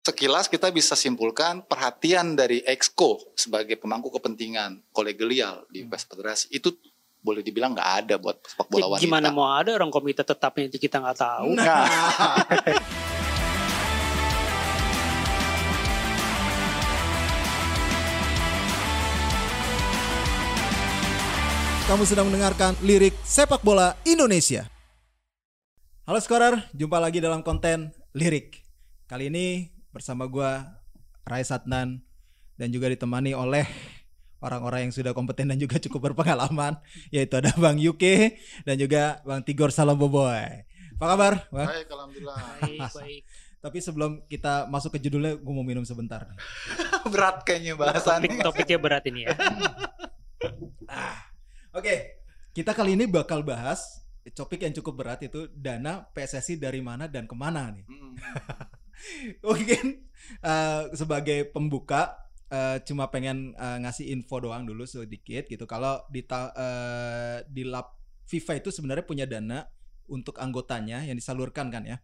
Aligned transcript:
sekilas 0.00 0.48
kita 0.48 0.72
bisa 0.72 0.96
simpulkan 0.96 1.60
perhatian 1.60 2.32
dari 2.32 2.64
Exco 2.64 3.20
sebagai 3.36 3.76
pemangku 3.76 4.08
kepentingan 4.08 4.80
kolegial 4.96 5.68
di 5.68 5.84
PES 5.84 6.02
Federasi 6.08 6.46
itu 6.56 6.72
boleh 7.20 7.44
dibilang 7.44 7.76
nggak 7.76 7.90
ada 8.04 8.14
buat 8.16 8.40
sepak 8.40 8.66
bola 8.72 8.80
Ya, 8.80 8.88
wanita. 8.96 9.04
gimana 9.04 9.28
mau 9.28 9.52
ada 9.52 9.76
orang 9.76 9.92
komite 9.92 10.24
tetapnya 10.24 10.72
itu 10.72 10.80
kita 10.80 11.04
nggak 11.04 11.18
tahu. 11.20 11.52
Nah, 11.52 11.84
Kamu 21.90 22.06
sedang 22.06 22.30
mendengarkan 22.30 22.78
lirik 22.86 23.18
sepak 23.26 23.66
bola 23.66 23.98
Indonesia. 24.06 24.62
Halo 26.06 26.22
Skorer, 26.22 26.70
jumpa 26.70 27.02
lagi 27.02 27.18
dalam 27.18 27.42
konten 27.42 27.90
lirik. 28.14 28.62
Kali 29.10 29.26
ini 29.26 29.66
bersama 29.90 30.26
gua 30.26 30.80
Rai 31.26 31.44
Satnan 31.44 32.02
dan 32.56 32.68
juga 32.74 32.90
ditemani 32.90 33.34
oleh 33.34 33.66
orang-orang 34.40 34.88
yang 34.88 34.94
sudah 34.94 35.12
kompeten 35.12 35.52
dan 35.52 35.58
juga 35.60 35.76
cukup 35.76 36.12
berpengalaman 36.12 36.80
yaitu 37.14 37.36
ada 37.36 37.52
Bang 37.60 37.76
Yuke 37.76 38.40
dan 38.64 38.80
juga 38.80 39.20
Bang 39.22 39.44
Tigor 39.44 39.70
Salamboboy. 39.70 40.64
Apa 41.00 41.16
kabar? 41.16 41.32
Bang? 41.48 41.68
baik 41.68 41.88
alhamdulillah. 41.88 42.38
Baik, 42.60 42.80
baik. 42.92 43.22
Tapi 43.60 43.78
sebelum 43.84 44.24
kita 44.24 44.64
masuk 44.72 44.96
ke 44.96 45.04
judulnya, 45.04 45.36
gue 45.36 45.52
mau 45.52 45.64
minum 45.64 45.84
sebentar. 45.84 46.24
Berat 47.12 47.44
kayaknya 47.44 47.76
Topik, 47.76 47.92
bahasannya. 47.92 48.40
topiknya 48.40 48.78
berat 48.80 49.04
ini 49.04 49.28
ya. 49.28 49.36
Oke, 51.76 52.24
kita 52.56 52.72
kali 52.72 52.96
ini 52.96 53.04
bakal 53.04 53.44
bahas 53.44 54.00
topik 54.32 54.64
yang 54.64 54.72
cukup 54.76 55.04
berat 55.04 55.20
itu 55.24 55.48
dana 55.52 56.08
PSSI 56.16 56.56
dari 56.56 56.80
mana 56.80 57.04
dan 57.04 57.28
ke 57.28 57.36
mana 57.36 57.68
nih. 57.68 57.84
Hmm. 57.84 58.16
Mungkin 59.46 59.84
eh, 60.42 60.82
sebagai 60.94 61.48
pembuka 61.50 62.16
eh, 62.50 62.82
cuma 62.84 63.08
pengen 63.08 63.54
eh, 63.56 63.78
ngasih 63.82 64.10
info 64.12 64.40
doang 64.42 64.66
dulu 64.66 64.84
sedikit 64.84 65.46
gitu. 65.48 65.64
Kalau 65.64 66.04
di 66.12 66.24
eh, 66.26 67.38
di 67.48 67.62
lab 67.66 67.96
FIFA 68.30 68.62
itu 68.62 68.70
sebenarnya 68.70 69.04
punya 69.06 69.26
dana 69.26 69.66
untuk 70.10 70.38
anggotanya 70.38 71.02
yang 71.06 71.18
disalurkan 71.18 71.70
kan 71.70 71.82
ya. 71.86 71.98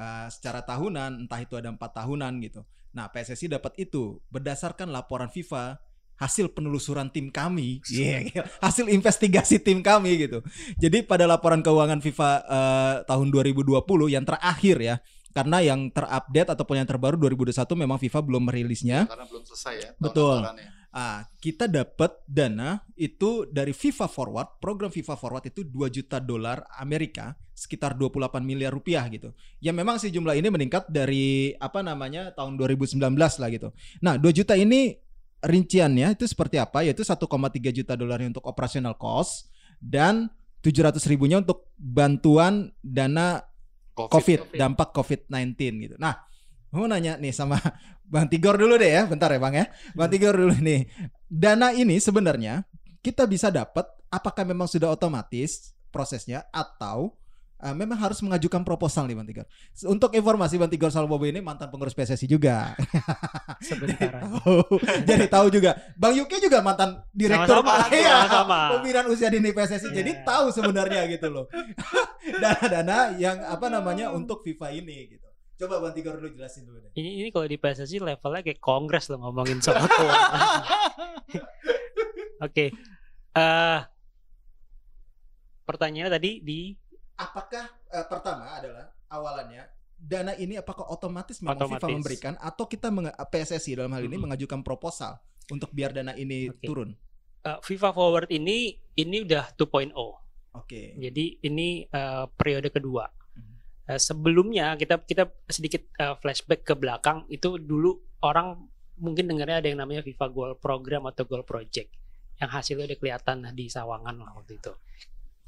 Eh, 0.00 0.26
secara 0.32 0.64
tahunan, 0.64 1.26
entah 1.28 1.40
itu 1.44 1.60
ada 1.60 1.68
empat 1.68 1.92
tahunan 1.92 2.40
gitu. 2.40 2.64
Nah 2.96 3.12
PSSI 3.12 3.52
dapat 3.52 3.76
itu 3.78 4.18
berdasarkan 4.32 4.90
laporan 4.90 5.28
FIFA 5.28 5.78
hasil 6.20 6.52
penelusuran 6.52 7.08
tim 7.08 7.32
kami, 7.32 7.80
Iya, 7.88 8.18
iya. 8.28 8.42
hasil 8.60 8.92
investigasi 8.92 9.56
tim 9.60 9.80
kami 9.80 10.20
gitu. 10.28 10.44
Jadi 10.76 11.04
pada 11.04 11.24
laporan 11.24 11.64
keuangan 11.64 12.00
FIFA 12.04 12.30
eh, 12.44 12.94
tahun 13.08 13.28
2020 13.32 13.76
yang 14.08 14.24
terakhir 14.28 14.76
ya, 14.80 14.96
karena 15.30 15.62
yang 15.62 15.90
terupdate 15.94 16.50
ataupun 16.54 16.82
yang 16.82 16.88
terbaru 16.88 17.14
2021 17.18 17.54
memang 17.78 17.98
FIFA 18.02 18.20
belum 18.26 18.42
merilisnya. 18.50 19.06
Karena 19.06 19.26
belum 19.26 19.42
selesai 19.46 19.74
ya. 19.78 19.90
tahun 19.94 20.02
Betul. 20.02 20.36
anggarannya. 20.42 20.70
Ah, 20.90 21.22
kita 21.38 21.70
dapat 21.70 22.18
dana 22.26 22.82
itu 22.98 23.46
dari 23.46 23.70
FIFA 23.70 24.10
Forward, 24.10 24.58
program 24.58 24.90
FIFA 24.90 25.14
Forward 25.14 25.46
itu 25.46 25.62
2 25.62 25.86
juta 25.86 26.18
dolar 26.18 26.66
Amerika, 26.82 27.38
sekitar 27.54 27.94
28 27.94 28.42
miliar 28.42 28.74
rupiah 28.74 29.06
gitu. 29.06 29.30
Ya 29.62 29.70
memang 29.70 30.02
sih 30.02 30.10
jumlah 30.10 30.34
ini 30.34 30.50
meningkat 30.50 30.90
dari 30.90 31.54
apa 31.62 31.86
namanya 31.86 32.34
tahun 32.34 32.58
2019 32.58 32.98
lah 33.14 33.48
gitu. 33.54 33.70
Nah, 34.02 34.18
2 34.18 34.34
juta 34.34 34.58
ini 34.58 34.98
rinciannya 35.46 36.18
itu 36.18 36.26
seperti 36.26 36.58
apa? 36.58 36.82
Yaitu 36.82 37.06
1,3 37.06 37.70
juta 37.70 37.94
dolarnya 37.94 38.34
untuk 38.34 38.42
operational 38.50 38.98
cost 38.98 39.46
dan 39.78 40.26
700 40.60 41.00
ribunya 41.08 41.40
untuk 41.40 41.72
bantuan 41.78 42.74
dana 42.84 43.46
COVID, 44.08 44.56
dampak 44.56 44.94
COVID-19 44.96 45.58
gitu. 45.84 45.96
Nah, 46.00 46.16
mau 46.72 46.88
nanya 46.88 47.20
nih 47.20 47.34
sama 47.34 47.60
Bang 48.12 48.26
Tigor 48.26 48.56
dulu 48.56 48.80
deh 48.80 48.90
ya, 48.90 49.02
bentar 49.04 49.28
ya 49.28 49.38
Bang 49.42 49.54
ya. 49.54 49.66
Bang 49.92 50.08
Tigor 50.08 50.34
dulu 50.34 50.56
nih. 50.56 50.88
Dana 51.28 51.74
ini 51.76 52.00
sebenarnya 52.00 52.64
kita 53.04 53.28
bisa 53.28 53.52
dapat 53.52 53.86
apakah 54.10 54.42
memang 54.42 54.66
sudah 54.66 54.90
otomatis 54.90 55.76
prosesnya 55.90 56.46
atau 56.50 57.14
uh, 57.60 57.76
memang 57.76 57.96
harus 57.96 58.18
mengajukan 58.20 58.64
proposal 58.64 59.04
nih 59.04 59.14
Bang 59.14 59.28
Tigor. 59.28 59.46
Untuk 59.84 60.10
informasi 60.12 60.56
Bang 60.56 60.72
Tigor 60.72 60.88
Salbobo 60.88 61.24
ini 61.24 61.38
mantan 61.38 61.68
pengurus 61.68 61.92
PSSI 61.92 62.26
juga. 62.26 62.72
Sebentar. 63.68 64.10
Tahu. 64.24 64.56
Jadi 65.04 65.24
tahu 65.28 65.46
juga. 65.52 65.76
Bang 65.94 66.16
Yuki 66.16 66.40
juga 66.40 66.64
mantan 66.64 67.04
direktur 67.12 67.60
Sama-sama, 67.60 67.92
Iya, 67.92 68.14
sama-sama. 68.26 68.60
pembinaan 68.76 69.06
usia 69.12 69.28
dini 69.28 69.52
PSSI. 69.52 69.88
Jadi 69.92 70.12
Iya. 70.16 70.24
tahu 70.24 70.46
sebenarnya 70.50 71.00
gitu 71.06 71.28
loh. 71.28 71.44
Dana-dana 72.42 73.14
yang 73.16 73.40
apa 73.44 73.68
namanya 73.68 74.10
untuk 74.10 74.40
FIFA 74.40 74.72
ini 74.74 75.16
gitu. 75.16 75.28
Coba 75.60 75.76
Bang 75.84 75.92
Tigor 75.92 76.16
dulu 76.16 76.32
jelasin 76.32 76.64
dulu 76.64 76.80
deh. 76.80 76.92
Ini, 76.96 77.20
ini 77.20 77.28
kalau 77.28 77.44
di 77.44 77.60
PSSI 77.60 78.00
levelnya 78.00 78.40
kayak 78.40 78.58
kongres 78.58 79.12
loh 79.12 79.20
ngomongin 79.20 79.60
soal 79.60 79.84
keuangan. 79.84 80.64
Oke. 82.40 82.72
Eh 83.30 83.80
pertanyaannya 85.68 86.10
tadi 86.10 86.30
di 86.42 86.74
Apakah 87.20 87.64
eh, 87.92 88.06
pertama 88.08 88.56
adalah 88.56 88.88
awalannya 89.12 89.68
dana 90.00 90.32
ini 90.32 90.56
apakah 90.56 90.88
otomatis 90.88 91.44
memang 91.44 91.60
FIFA 91.60 91.92
memberikan 91.92 92.34
atau 92.40 92.64
kita 92.64 92.88
PSSI 93.28 93.76
dalam 93.76 93.92
hal 93.92 94.08
ini 94.08 94.16
Mhm. 94.16 94.24
mengajukan 94.24 94.64
proposal 94.64 95.20
untuk 95.52 95.68
biar 95.76 95.92
dana 95.92 96.16
ini 96.16 96.48
Oke. 96.48 96.64
turun. 96.64 96.96
eh, 97.40 97.56
FIFA 97.60 97.90
Forward 97.92 98.28
ini 98.32 98.76
ini 98.96 99.16
udah 99.24 99.52
2.0. 99.56 99.92
Oke. 100.52 100.96
Jadi 100.96 101.40
ini 101.40 101.84
eh, 101.84 102.24
periode 102.32 102.72
kedua. 102.72 103.04
Mhm. 103.36 103.54
Eh, 103.92 104.00
sebelumnya 104.00 104.76
kita 104.76 105.04
kita 105.04 105.28
sedikit 105.48 105.84
eh, 105.96 106.16
flashback 106.16 106.64
ke 106.64 106.72
belakang 106.72 107.28
itu 107.28 107.60
dulu 107.60 107.96
orang 108.24 108.56
mungkin 109.00 109.28
dengarnya 109.28 109.64
ada 109.64 109.68
yang 109.68 109.80
namanya 109.80 110.00
FIFA 110.00 110.26
Goal 110.28 110.52
Program 110.56 111.08
atau 111.08 111.24
Goal 111.24 111.44
Project 111.44 111.88
yang 112.40 112.48
hasilnya 112.48 112.88
udah 112.88 112.98
kelihatan 113.00 113.36
di 113.52 113.68
Sawangan 113.68 114.16
lah 114.16 114.32
waktu 114.32 114.56
itu. 114.60 114.72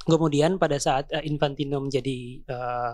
Kemudian 0.03 0.59
pada 0.59 0.79
saat 0.83 1.11
eh, 1.15 1.23
Infantino 1.27 1.79
menjadi 1.79 2.43
eh, 2.43 2.93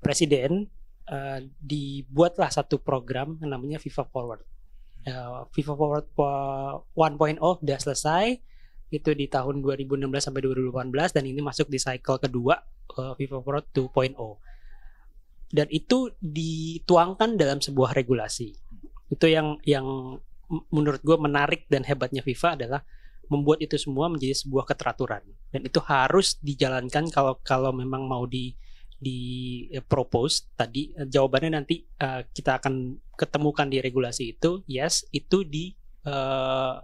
presiden 0.00 0.68
eh, 1.08 1.38
dibuatlah 1.60 2.48
satu 2.48 2.80
program 2.80 3.36
yang 3.44 3.56
namanya 3.56 3.76
FIFA 3.80 4.04
Forward. 4.08 4.42
Eh, 5.04 5.40
FIFA 5.52 5.72
Forward 5.76 6.06
po- 6.16 6.88
1.0 6.96 7.40
udah 7.40 7.78
selesai 7.80 8.40
itu 8.94 9.10
di 9.10 9.26
tahun 9.26 9.58
2016 9.58 10.06
sampai 10.22 10.40
2018 10.44 11.16
dan 11.16 11.24
ini 11.26 11.40
masuk 11.42 11.66
di 11.66 11.82
cycle 11.82 12.22
kedua 12.22 12.56
eh, 12.94 13.12
FIFA 13.18 13.36
Forward 13.42 13.66
2.0 13.74 14.16
dan 15.54 15.66
itu 15.70 16.10
dituangkan 16.18 17.38
dalam 17.38 17.62
sebuah 17.62 17.94
regulasi 17.94 18.54
itu 19.12 19.26
yang 19.30 19.60
yang 19.62 19.86
menurut 20.70 21.00
gue 21.02 21.16
menarik 21.18 21.66
dan 21.70 21.86
hebatnya 21.86 22.22
FIFA 22.24 22.58
adalah 22.58 22.80
membuat 23.28 23.60
itu 23.64 23.76
semua 23.76 24.08
menjadi 24.10 24.34
sebuah 24.36 24.64
keteraturan 24.68 25.22
dan 25.50 25.60
itu 25.64 25.80
harus 25.84 26.36
dijalankan 26.40 27.08
kalau 27.08 27.38
kalau 27.44 27.70
memang 27.70 28.04
mau 28.04 28.24
di 28.24 28.54
di 28.94 29.18
eh, 29.68 29.84
propose 29.84 30.48
tadi 30.56 30.94
eh, 30.94 31.06
jawabannya 31.08 31.60
nanti 31.60 31.84
eh, 31.84 32.22
kita 32.30 32.62
akan 32.62 32.96
ketemukan 33.14 33.68
di 33.68 33.78
regulasi 33.84 34.38
itu 34.38 34.64
yes 34.64 35.04
itu 35.12 35.44
di 35.44 35.74
eh, 36.06 36.74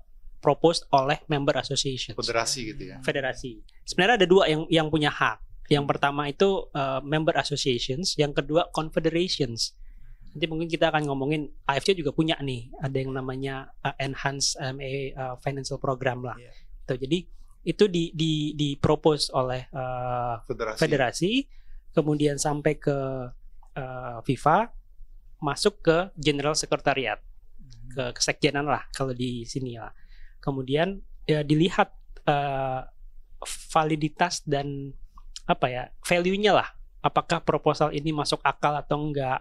propose 0.41 0.89
oleh 0.97 1.21
member 1.28 1.61
association 1.61 2.17
Federasi 2.17 2.61
gitu 2.72 2.83
ya. 2.91 2.97
federasi. 3.05 3.61
Sebenarnya 3.84 4.25
ada 4.25 4.28
dua 4.28 4.49
yang 4.49 4.65
yang 4.72 4.89
punya 4.89 5.12
hak. 5.12 5.45
Yang 5.71 5.87
pertama 5.87 6.27
itu 6.27 6.67
uh, 6.75 6.99
member 7.07 7.39
associations, 7.39 8.19
yang 8.19 8.34
kedua 8.34 8.67
confederations. 8.75 9.78
Nanti 10.31 10.47
mungkin 10.47 10.71
kita 10.71 10.95
akan 10.95 11.11
ngomongin 11.11 11.51
AFC 11.67 11.99
juga 11.99 12.15
punya 12.15 12.39
nih, 12.39 12.71
ada 12.79 12.97
yang 12.97 13.11
namanya 13.11 13.75
uh, 13.83 13.95
enhanced 13.99 14.55
MA 14.59 15.11
uh, 15.15 15.35
financial 15.43 15.83
program 15.83 16.23
lah. 16.23 16.39
Iya. 16.39 16.53
Tuh, 16.87 16.99
jadi 16.99 17.19
itu 17.61 17.85
di 17.91 18.15
di 18.15 18.57
di 18.57 18.79
propose 18.79 19.29
oleh 19.35 19.69
uh, 19.75 20.41
Federasi. 20.47 20.79
federasi, 20.81 21.33
kemudian 21.93 22.39
sampai 22.41 22.79
ke 22.79 22.97
uh, 23.77 24.19
FIFA, 24.23 24.71
masuk 25.43 25.83
ke 25.83 25.97
General 26.17 26.55
Secretariat, 26.55 27.19
ke 27.91 28.15
kesekjenan 28.16 28.65
lah 28.65 28.87
kalau 28.95 29.13
di 29.13 29.45
sini 29.45 29.77
lah. 29.77 29.93
Kemudian 30.41 31.03
ya 31.28 31.45
dilihat 31.45 31.93
uh, 32.25 32.87
validitas 33.75 34.47
dan 34.47 34.95
apa 35.45 35.66
ya 35.69 35.83
value-nya 36.07 36.54
lah. 36.54 36.69
Apakah 37.01 37.41
proposal 37.41 37.97
ini 37.97 38.13
masuk 38.13 38.39
akal 38.45 38.77
atau 38.77 39.01
enggak, 39.01 39.41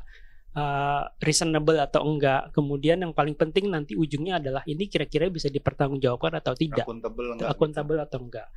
uh, 0.55 1.03
reasonable 1.21 1.77
atau 1.77 2.01
enggak. 2.05 2.53
Kemudian 2.55 3.01
yang 3.03 3.13
paling 3.13 3.35
penting 3.37 3.69
nanti 3.69 3.93
ujungnya 3.93 4.41
adalah 4.41 4.63
ini 4.65 4.89
kira-kira 4.89 5.29
bisa 5.29 5.51
dipertanggungjawabkan 5.51 6.39
atau 6.39 6.53
tidak. 6.57 6.85
Akuntabel 6.87 7.25
enggak? 7.35 7.47
akuntabel 7.51 7.97
atau 8.01 8.19
enggak. 8.23 8.47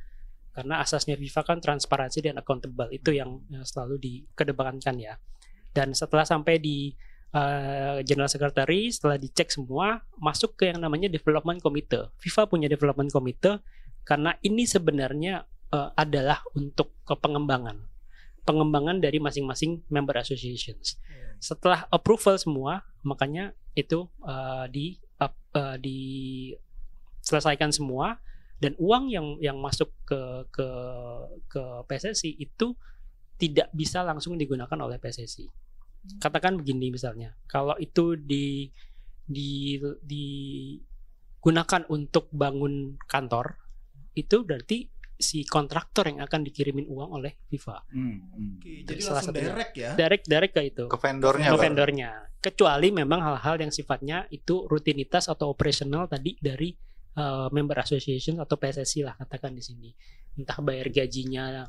Karena 0.53 0.85
asasnya 0.85 1.17
FIFA 1.17 1.41
kan 1.41 1.57
transparansi 1.57 2.19
dan 2.29 2.37
accountable 2.37 2.89
itu 2.93 3.09
yang 3.09 3.41
selalu 3.65 3.97
dikedepankan 3.97 4.95
ya. 5.01 5.17
Dan 5.73 5.97
setelah 5.97 6.29
sampai 6.29 6.61
di 6.61 6.93
eh, 7.33 8.05
General 8.05 8.29
Secretary 8.29 8.93
setelah 8.93 9.17
dicek 9.17 9.49
semua 9.49 10.05
masuk 10.21 10.53
ke 10.53 10.69
yang 10.69 10.77
namanya 10.77 11.09
Development 11.09 11.57
Committee. 11.57 12.05
FIFA 12.21 12.45
punya 12.45 12.69
Development 12.69 13.09
Committee 13.09 13.57
karena 14.05 14.37
ini 14.45 14.69
sebenarnya 14.69 15.41
eh, 15.73 15.89
adalah 15.97 16.45
untuk 16.53 17.01
pengembangan 17.09 17.89
pengembangan 18.43 18.99
dari 18.99 19.23
masing-masing 19.23 19.87
member 19.87 20.19
associations 20.19 20.99
Setelah 21.43 21.83
approval 21.91 22.39
semua, 22.39 22.87
makanya 23.03 23.51
itu 23.75 24.07
uh, 24.23 24.63
di 24.71 24.95
up, 25.19 25.35
uh, 25.51 25.75
diselesaikan 25.75 27.75
semua 27.75 28.23
dan 28.63 28.79
uang 28.79 29.11
yang 29.11 29.35
yang 29.43 29.59
masuk 29.59 29.91
ke 30.07 30.47
ke 30.55 30.67
ke 31.51 31.63
PSSI 31.91 32.39
itu 32.39 32.79
tidak 33.35 33.67
bisa 33.75 34.07
langsung 34.07 34.39
digunakan 34.39 34.79
oleh 34.79 34.95
PSSI. 35.03 35.51
Katakan 36.23 36.55
begini 36.55 36.95
misalnya, 36.95 37.35
kalau 37.51 37.75
itu 37.75 38.15
di 38.15 38.71
di 39.27 39.83
digunakan 39.99 41.83
untuk 41.91 42.31
bangun 42.31 42.95
kantor, 43.03 43.59
itu 44.15 44.47
berarti 44.47 44.87
si 45.23 45.47
kontraktor 45.47 46.11
yang 46.11 46.19
akan 46.19 46.43
dikirimin 46.43 46.83
uang 46.91 47.15
oleh 47.15 47.39
FIFA. 47.47 47.87
Hmm, 47.89 48.19
hmm. 48.19 48.51
Oke, 48.59 48.71
jadi 48.83 48.99
Salah 48.99 49.15
langsung 49.23 49.33
satunya. 49.33 49.47
direct 49.55 49.73
ya. 49.79 49.89
Direct 49.95 50.23
direct 50.27 50.53
ke 50.53 50.61
itu. 50.67 50.85
Ke 50.91 50.97
vendornya. 50.99 51.47
ke 51.47 51.55
vendornya. 51.55 52.09
Kecuali 52.43 52.87
memang 52.91 53.23
hal-hal 53.23 53.55
yang 53.63 53.71
sifatnya 53.71 54.27
itu 54.27 54.67
rutinitas 54.67 55.31
atau 55.31 55.47
operasional 55.47 56.11
tadi 56.11 56.35
dari 56.37 56.75
uh, 57.15 57.47
member 57.55 57.79
association 57.79 58.43
atau 58.43 58.59
PSSI 58.59 59.07
lah 59.07 59.15
katakan 59.15 59.55
di 59.55 59.63
sini. 59.63 59.89
Entah 60.35 60.59
bayar 60.59 60.91
gajinya 60.91 61.65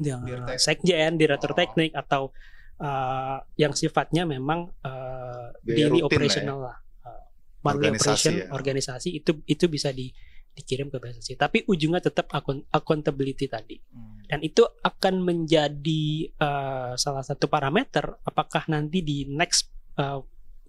yang 0.00 0.24
sekjen, 0.56 1.20
direktur 1.20 1.52
Oh. 1.52 1.56
teknik 1.58 1.92
atau 1.92 2.32
uh, 2.80 3.38
yang 3.60 3.76
sifatnya 3.76 4.24
memang 4.24 4.72
uh, 4.80 5.52
daily 5.60 6.00
rutin 6.00 6.00
lah 6.00 6.00
ya. 6.00 6.06
operational 6.08 6.58
lah. 6.64 6.76
Uh, 7.04 7.22
Organisasi 7.60 8.08
operation 8.08 8.34
ya. 8.40 8.46
organisasi 8.48 9.08
itu 9.20 9.30
itu 9.44 9.64
bisa 9.68 9.92
di 9.92 10.08
dikirim 10.52 10.90
ke 10.90 10.98
PSSI. 10.98 11.34
Tapi 11.34 11.58
ujungnya 11.66 12.02
tetap 12.02 12.28
account- 12.30 12.66
accountability 12.70 13.46
tadi 13.46 13.78
Hmm. 13.90 14.22
dan 14.26 14.38
itu 14.42 14.62
akan 14.82 15.22
menjadi 15.22 16.04
uh, 16.38 16.92
salah 16.94 17.22
satu 17.22 17.46
parameter 17.46 18.18
apakah 18.22 18.66
nanti 18.66 19.02
di 19.02 19.26
next 19.26 19.70
uh, 19.96 20.22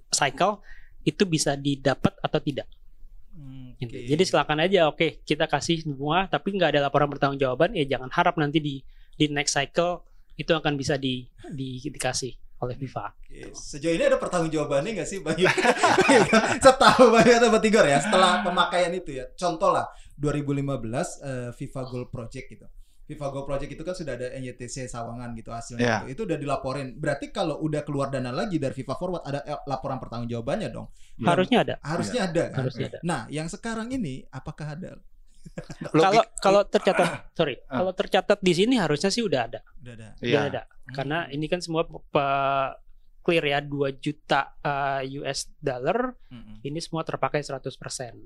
cycle 0.09 0.61
itu 1.01 1.25
bisa 1.25 1.57
didapat 1.57 2.13
atau 2.21 2.39
tidak. 2.41 2.69
Hmm, 3.31 3.73
Gitu. 3.79 3.95
oke. 3.95 4.07
Jadi 4.11 4.23
silakan 4.27 4.59
aja, 4.61 4.85
oke 4.85 5.23
kita 5.25 5.47
kasih 5.49 5.81
semua, 5.81 6.29
tapi 6.29 6.53
nggak 6.53 6.77
ada 6.77 6.81
laporan 6.85 7.09
pertanggungjawaban, 7.09 7.73
ya 7.73 7.85
jangan 7.97 8.11
harap 8.13 8.37
nanti 8.37 8.61
di 8.61 8.75
di 9.17 9.25
next 9.29 9.57
cycle 9.57 10.05
itu 10.37 10.51
akan 10.53 10.73
bisa 10.77 10.95
di, 10.97 11.25
di 11.51 11.77
dikasih 11.83 12.33
oleh 12.61 12.77
FIFA. 12.77 13.05
Sejauh 13.51 13.95
ini 13.97 14.05
ada 14.05 14.21
pertanggungjawabannya 14.21 15.01
nggak 15.01 15.09
sih 15.09 15.19
Bayu? 15.19 15.49
Setahu 16.65 17.09
Bayu 17.09 17.33
atau 17.41 17.49
Batigor 17.49 17.85
ya 17.85 17.97
setelah 17.97 18.45
pemakaian 18.45 18.93
itu 18.93 19.17
ya. 19.17 19.25
Contoh 19.33 19.73
lah 19.73 19.89
2015 20.17 20.61
eh, 21.25 21.49
FIFA 21.51 21.81
Goal 21.89 22.05
Project 22.07 22.45
gitu. 22.53 22.67
FIFA 23.01 23.27
Goal 23.27 23.43
Project 23.43 23.71
itu 23.75 23.83
kan 23.83 23.91
sudah 23.91 24.13
ada 24.15 24.27
NYTC 24.37 24.87
Sawangan 24.87 25.35
gitu 25.35 25.51
hasilnya 25.51 25.83
Ya. 25.83 25.97
itu. 26.05 26.15
Itu 26.15 26.21
udah 26.29 26.37
dilaporin. 26.39 26.95
Berarti 26.95 27.33
kalau 27.33 27.59
udah 27.59 27.83
keluar 27.83 28.07
dana 28.07 28.31
lagi 28.31 28.55
dari 28.55 28.71
FIFA 28.71 28.95
Forward 28.95 29.23
ada 29.25 29.41
eh, 29.43 29.59
laporan 29.67 29.99
pertanggungjawabannya 29.99 30.69
dong. 30.71 30.87
Ya. 31.19 31.33
Harusnya 31.33 31.57
ada. 31.65 31.75
Harusnya 31.83 32.21
ada. 32.29 32.43
kan? 32.53 32.57
Harusnya 32.63 32.85
ada. 32.93 32.99
Nah, 33.03 33.21
yang 33.27 33.51
sekarang 33.51 33.91
ini 33.91 34.23
apakah 34.31 34.77
ada? 34.79 34.95
Kalau 35.93 36.23
kalau 36.37 36.61
tercatat, 36.63 37.07
sorry, 37.37 37.59
Ah. 37.65 37.79
kalau 37.79 37.91
tercatat 37.91 38.39
di 38.39 38.53
sini 38.53 38.75
harusnya 38.75 39.09
sih 39.09 39.19
udah 39.19 39.41
ada, 39.45 39.59
Udah 39.77 39.93
ada. 39.93 40.07
Udah 40.17 40.41
ada. 40.47 40.61
Karena 40.87 41.17
ini 41.27 41.45
kan 41.45 41.59
semua 41.59 41.83
pe- 41.83 42.73
clear 43.21 43.45
ya 43.45 43.59
2 43.61 43.69
juta 43.95 44.57
uh, 44.57 44.97
US 45.15 45.53
dollar 45.55 46.09
Mm-mm. 46.27 46.57
ini 46.63 46.81
semua 46.81 47.05
terpakai 47.05 47.39
100%. 47.39 47.69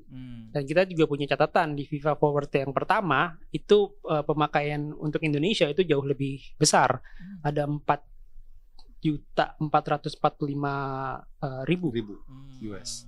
Hmm. 0.07 0.47
Dan 0.49 0.63
kita 0.63 0.87
juga 0.87 1.03
punya 1.05 1.27
catatan 1.27 1.75
di 1.75 1.83
FIFA 1.83 2.15
Forward 2.15 2.47
yang 2.49 2.71
pertama 2.71 3.35
itu 3.49 3.75
uh, 4.03 4.23
pemakaian 4.23 4.95
untuk 4.95 5.19
Indonesia 5.19 5.67
itu 5.67 5.83
jauh 5.83 5.99
lebih 6.01 6.39
besar. 6.55 7.03
Ada 7.41 7.67
4 7.67 7.83
juta 9.01 9.59
445 9.59 10.15
uh, 10.15 11.61
ribu. 11.65 11.91
ribu 11.91 12.15
Hmm. 12.23 12.55
US. 12.65 13.03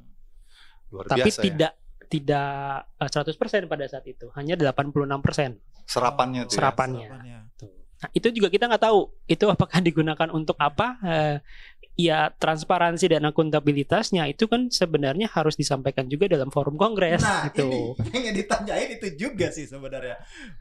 luar 0.88 1.04
Tapi 1.06 1.24
biasa 1.24 1.40
ya. 1.40 1.72
Tidak 2.08 2.88
tidak 2.98 3.28
uh, 3.28 3.64
100% 3.64 3.68
pada 3.72 3.86
saat 3.88 4.06
itu, 4.08 4.32
hanya 4.36 4.56
86%. 4.56 5.60
serapannya 5.88 6.44
ya. 6.44 6.52
Serapannya. 6.52 7.08
Serapannya. 7.08 7.40
Nah, 7.98 8.10
itu 8.14 8.30
juga 8.30 8.54
kita 8.54 8.70
nggak 8.70 8.84
tahu 8.84 9.10
itu 9.26 9.46
apakah 9.50 9.80
digunakan 9.82 10.30
untuk 10.30 10.54
apa. 10.62 11.02
Eh, 11.02 11.36
ya 11.98 12.30
transparansi 12.30 13.10
dan 13.10 13.26
akuntabilitasnya 13.26 14.30
itu 14.30 14.46
kan 14.46 14.70
sebenarnya 14.70 15.26
harus 15.28 15.54
disampaikan 15.54 16.06
juga 16.06 16.30
dalam 16.30 16.48
forum 16.48 16.78
kongres 16.78 17.20
Nah, 17.20 17.50
gitu. 17.50 17.98
ini 18.08 18.18
yang 18.24 18.38
ditanyain 18.38 18.90
itu 18.94 19.08
juga 19.18 19.50
sih 19.50 19.66
sebenarnya. 19.66 20.14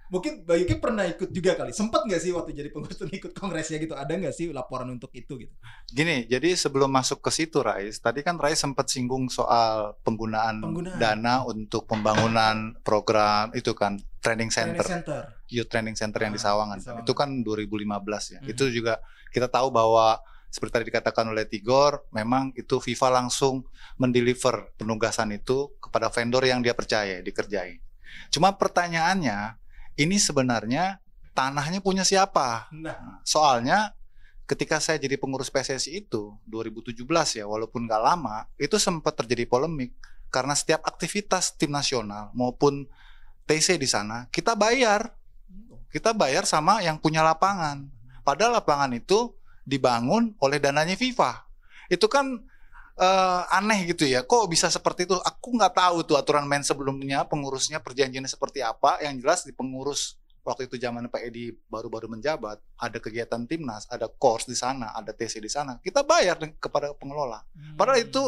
Mungkin 0.08 0.42
Bayu 0.42 0.64
Ki 0.64 0.76
pernah 0.76 1.04
ikut 1.04 1.28
juga 1.28 1.52
kali. 1.54 1.70
Sempat 1.70 2.02
nggak 2.02 2.18
sih 2.18 2.32
waktu 2.32 2.50
jadi 2.52 2.68
pengurus 2.70 2.96
tuh 2.96 3.06
ikut 3.06 3.32
kongresnya 3.32 3.76
gitu? 3.76 3.92
Ada 3.92 4.16
nggak 4.16 4.32
sih 4.32 4.48
laporan 4.48 4.88
untuk 4.88 5.12
itu 5.12 5.36
gitu? 5.36 5.52
Gini, 5.86 6.24
jadi 6.24 6.56
sebelum 6.56 6.88
masuk 6.88 7.20
ke 7.20 7.30
situ 7.30 7.60
Rais, 7.60 7.98
tadi 7.98 8.20
kan 8.20 8.34
Rais 8.36 8.56
sempat 8.56 8.88
singgung 8.88 9.28
soal 9.28 9.92
penggunaan, 10.00 10.64
Penggunaan. 10.64 10.96
dana 10.96 11.44
untuk 11.44 11.84
pembangunan 11.84 12.72
program 12.80 13.52
itu 13.52 13.70
kan 13.70 14.00
training 14.18 14.48
Training 14.48 14.50
center, 14.74 14.84
center. 14.84 15.20
youth 15.46 15.68
training 15.68 15.94
center 15.94 16.18
yang 16.18 16.32
di 16.32 16.40
Ah, 16.40 16.48
Sawangan. 16.48 16.78
di 16.78 16.82
Sawangan. 16.82 17.04
Itu 17.04 17.12
kan 17.12 17.28
2015 17.40 18.24
ya. 18.32 18.40
Mhm. 18.40 18.48
Itu 18.48 18.64
juga 18.68 18.98
kita 19.30 19.46
tahu 19.46 19.68
bahwa 19.68 20.18
seperti 20.50 20.72
tadi 20.72 20.84
dikatakan 20.88 21.28
oleh 21.28 21.44
Tigor, 21.44 22.06
memang 22.14 22.54
itu 22.56 22.80
FIFA 22.80 23.22
langsung 23.22 23.66
mendeliver 24.00 24.72
penugasan 24.80 25.34
itu 25.36 25.74
kepada 25.82 26.08
vendor 26.08 26.46
yang 26.46 26.64
dia 26.64 26.72
percaya 26.72 27.20
dikerjain. 27.20 27.82
Cuma 28.32 28.54
pertanyaannya, 28.56 29.58
ini 30.00 30.16
sebenarnya 30.16 31.02
tanahnya 31.36 31.84
punya 31.84 32.06
siapa? 32.06 32.72
Nah, 32.72 33.20
Soalnya 33.26 33.92
ketika 34.48 34.78
saya 34.78 34.96
jadi 34.96 35.18
pengurus 35.20 35.52
PSSI 35.52 36.06
itu 36.06 36.32
2017 36.48 36.96
ya, 37.36 37.44
walaupun 37.44 37.84
nggak 37.84 38.02
lama, 38.02 38.46
itu 38.56 38.80
sempat 38.80 39.18
terjadi 39.18 39.44
polemik 39.44 39.92
karena 40.30 40.54
setiap 40.56 40.82
aktivitas 40.86 41.54
tim 41.54 41.70
nasional 41.70 42.34
maupun 42.34 42.86
TC 43.46 43.78
di 43.78 43.86
sana 43.86 44.26
kita 44.34 44.58
bayar, 44.58 45.14
kita 45.94 46.10
bayar 46.10 46.42
sama 46.44 46.82
yang 46.82 46.98
punya 46.98 47.22
lapangan. 47.22 47.86
Padahal 48.26 48.58
lapangan 48.58 48.90
itu 48.90 49.32
dibangun 49.66 50.38
oleh 50.38 50.62
dananya 50.62 50.94
FIFA. 50.94 51.42
Itu 51.90 52.06
kan 52.06 52.38
eh, 52.96 53.42
aneh 53.50 53.90
gitu 53.90 54.06
ya. 54.06 54.22
Kok 54.22 54.46
bisa 54.46 54.70
seperti 54.70 55.10
itu? 55.10 55.18
Aku 55.18 55.58
nggak 55.58 55.74
tahu 55.74 56.06
tuh 56.06 56.16
aturan 56.16 56.46
main 56.46 56.62
sebelumnya 56.62 57.26
pengurusnya 57.26 57.82
perjanjiannya 57.82 58.30
seperti 58.30 58.62
apa. 58.62 59.02
Yang 59.02 59.14
jelas 59.26 59.40
di 59.42 59.52
pengurus 59.52 60.16
waktu 60.46 60.70
itu 60.70 60.78
zaman 60.78 61.10
Pak 61.10 61.22
Edi 61.26 61.50
baru-baru 61.66 62.06
menjabat, 62.06 62.62
ada 62.78 62.98
kegiatan 63.02 63.42
timnas, 63.50 63.90
ada 63.90 64.06
course 64.06 64.46
di 64.46 64.54
sana, 64.54 64.94
ada 64.94 65.10
TC 65.10 65.42
di 65.42 65.50
sana. 65.50 65.82
Kita 65.82 66.06
bayar 66.06 66.38
kepada 66.62 66.94
pengelola. 66.94 67.42
Padahal 67.74 68.06
itu 68.06 68.22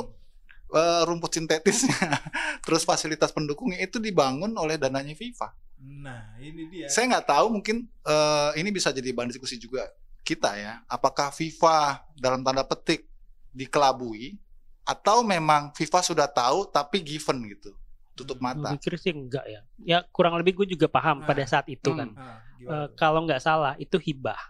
eh, 0.75 1.03
rumput 1.07 1.39
sintetisnya, 1.39 1.95
terus 2.67 2.83
fasilitas 2.83 3.31
pendukungnya 3.31 3.79
itu 3.79 4.03
dibangun 4.03 4.51
oleh 4.59 4.75
dananya 4.75 5.15
FIFA. 5.15 5.55
Nah, 5.79 6.35
ini 6.43 6.67
dia. 6.67 6.91
Saya 6.91 7.07
nggak 7.07 7.31
tahu 7.31 7.55
mungkin 7.55 7.87
eh, 7.87 8.51
ini 8.59 8.75
bisa 8.75 8.91
jadi 8.91 9.15
bahan 9.15 9.31
diskusi 9.31 9.55
juga 9.55 9.87
kita 10.29 10.53
ya. 10.55 10.85
Apakah 10.85 11.31
FIFA 11.31 11.79
dalam 12.15 12.41
tanda 12.43 12.61
petik 12.63 13.09
dikelabui 13.51 14.37
atau 14.85 15.21
memang 15.23 15.73
FIFA 15.73 16.01
sudah 16.03 16.27
tahu 16.27 16.65
tapi 16.67 17.01
given 17.01 17.49
gitu, 17.49 17.73
tutup 18.15 18.37
Gue 18.37 18.45
mata. 18.45 18.73
pikir 18.75 18.95
sih 18.95 19.11
enggak 19.11 19.45
ya. 19.45 19.61
Ya 19.79 19.99
kurang 20.07 20.37
lebih 20.37 20.53
gue 20.55 20.67
juga 20.71 20.85
paham 20.87 21.21
Nah. 21.21 21.27
pada 21.27 21.45
saat 21.45 21.65
itu 21.67 21.89
Hmm. 21.89 21.99
kan. 21.99 22.09
Ah, 22.15 22.37
Eh, 22.51 22.61
gimana 22.61 22.85
tuh? 22.85 22.95
kalau 22.95 23.21
nggak 23.23 23.41
salah 23.41 23.73
itu 23.77 23.97
hibah. 23.97 24.41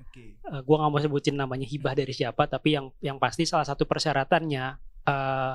Oke. 0.00 0.36
Eh, 0.36 0.60
gua 0.62 0.76
nggak 0.78 0.90
mau 0.90 1.00
sebutin 1.00 1.34
namanya 1.34 1.64
hibah 1.64 1.92
dari 1.92 2.10
siapa, 2.10 2.44
tapi 2.44 2.72
yang 2.72 2.92
yang 3.00 3.16
pasti 3.16 3.44
salah 3.44 3.64
satu 3.64 3.84
persyaratannya 3.84 4.64
eh 5.04 5.54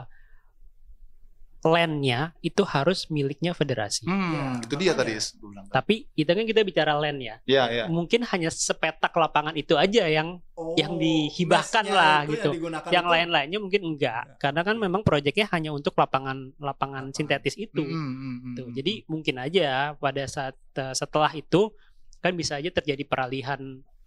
landnya 1.60 2.32
itu 2.40 2.64
harus 2.64 3.12
miliknya 3.12 3.52
federasi. 3.52 4.08
Hmm, 4.08 4.32
Ya, 4.32 4.46
itu 4.64 4.76
dia 4.80 4.94
tadi 4.96 5.12
makanya. 5.12 5.36
gue 5.36 5.50
bilang. 5.52 5.66
Tapi 5.68 5.96
kita 6.16 6.32
kan 6.32 6.46
kita 6.48 6.62
bicara 6.64 6.94
land 6.96 7.20
ya. 7.20 7.36
Iya, 7.44 7.64
iya. 7.68 7.84
Mungkin 7.92 8.24
hanya 8.24 8.48
sepetak 8.48 9.12
lapangan 9.12 9.56
itu 9.60 9.76
aja 9.76 10.08
yang 10.08 10.40
Oh, 10.60 10.76
yang 10.76 11.00
dihibahkan 11.00 11.88
lah 11.88 12.28
itu 12.28 12.36
gitu. 12.36 12.68
Yang, 12.68 12.92
yang 12.92 13.06
lain-lainnya 13.08 13.60
mungkin 13.64 13.96
enggak. 13.96 14.28
Enggak. 14.28 14.40
Karena 14.44 14.62
kan 14.68 14.76
memang 14.76 15.02
proyeknya 15.08 15.48
hanya 15.56 15.72
untuk 15.72 15.96
lapangan 15.96 16.52
lapangan 16.60 17.16
sintetis 17.16 17.56
itu. 17.56 17.80
Hmm, 17.80 17.96
hmm, 17.96 18.36
hmm, 18.44 18.56
Tuh, 18.60 18.66
hmm, 18.68 18.76
Jadi 18.76 18.94
mungkin 19.08 19.36
aja 19.40 19.96
pada 19.96 20.24
saat 20.28 20.60
eh, 20.76 20.92
setelah 20.92 21.32
itu 21.32 21.72
kan 22.20 22.36
bisa 22.36 22.60
aja 22.60 22.68
terjadi 22.76 23.08
peralihan 23.08 23.60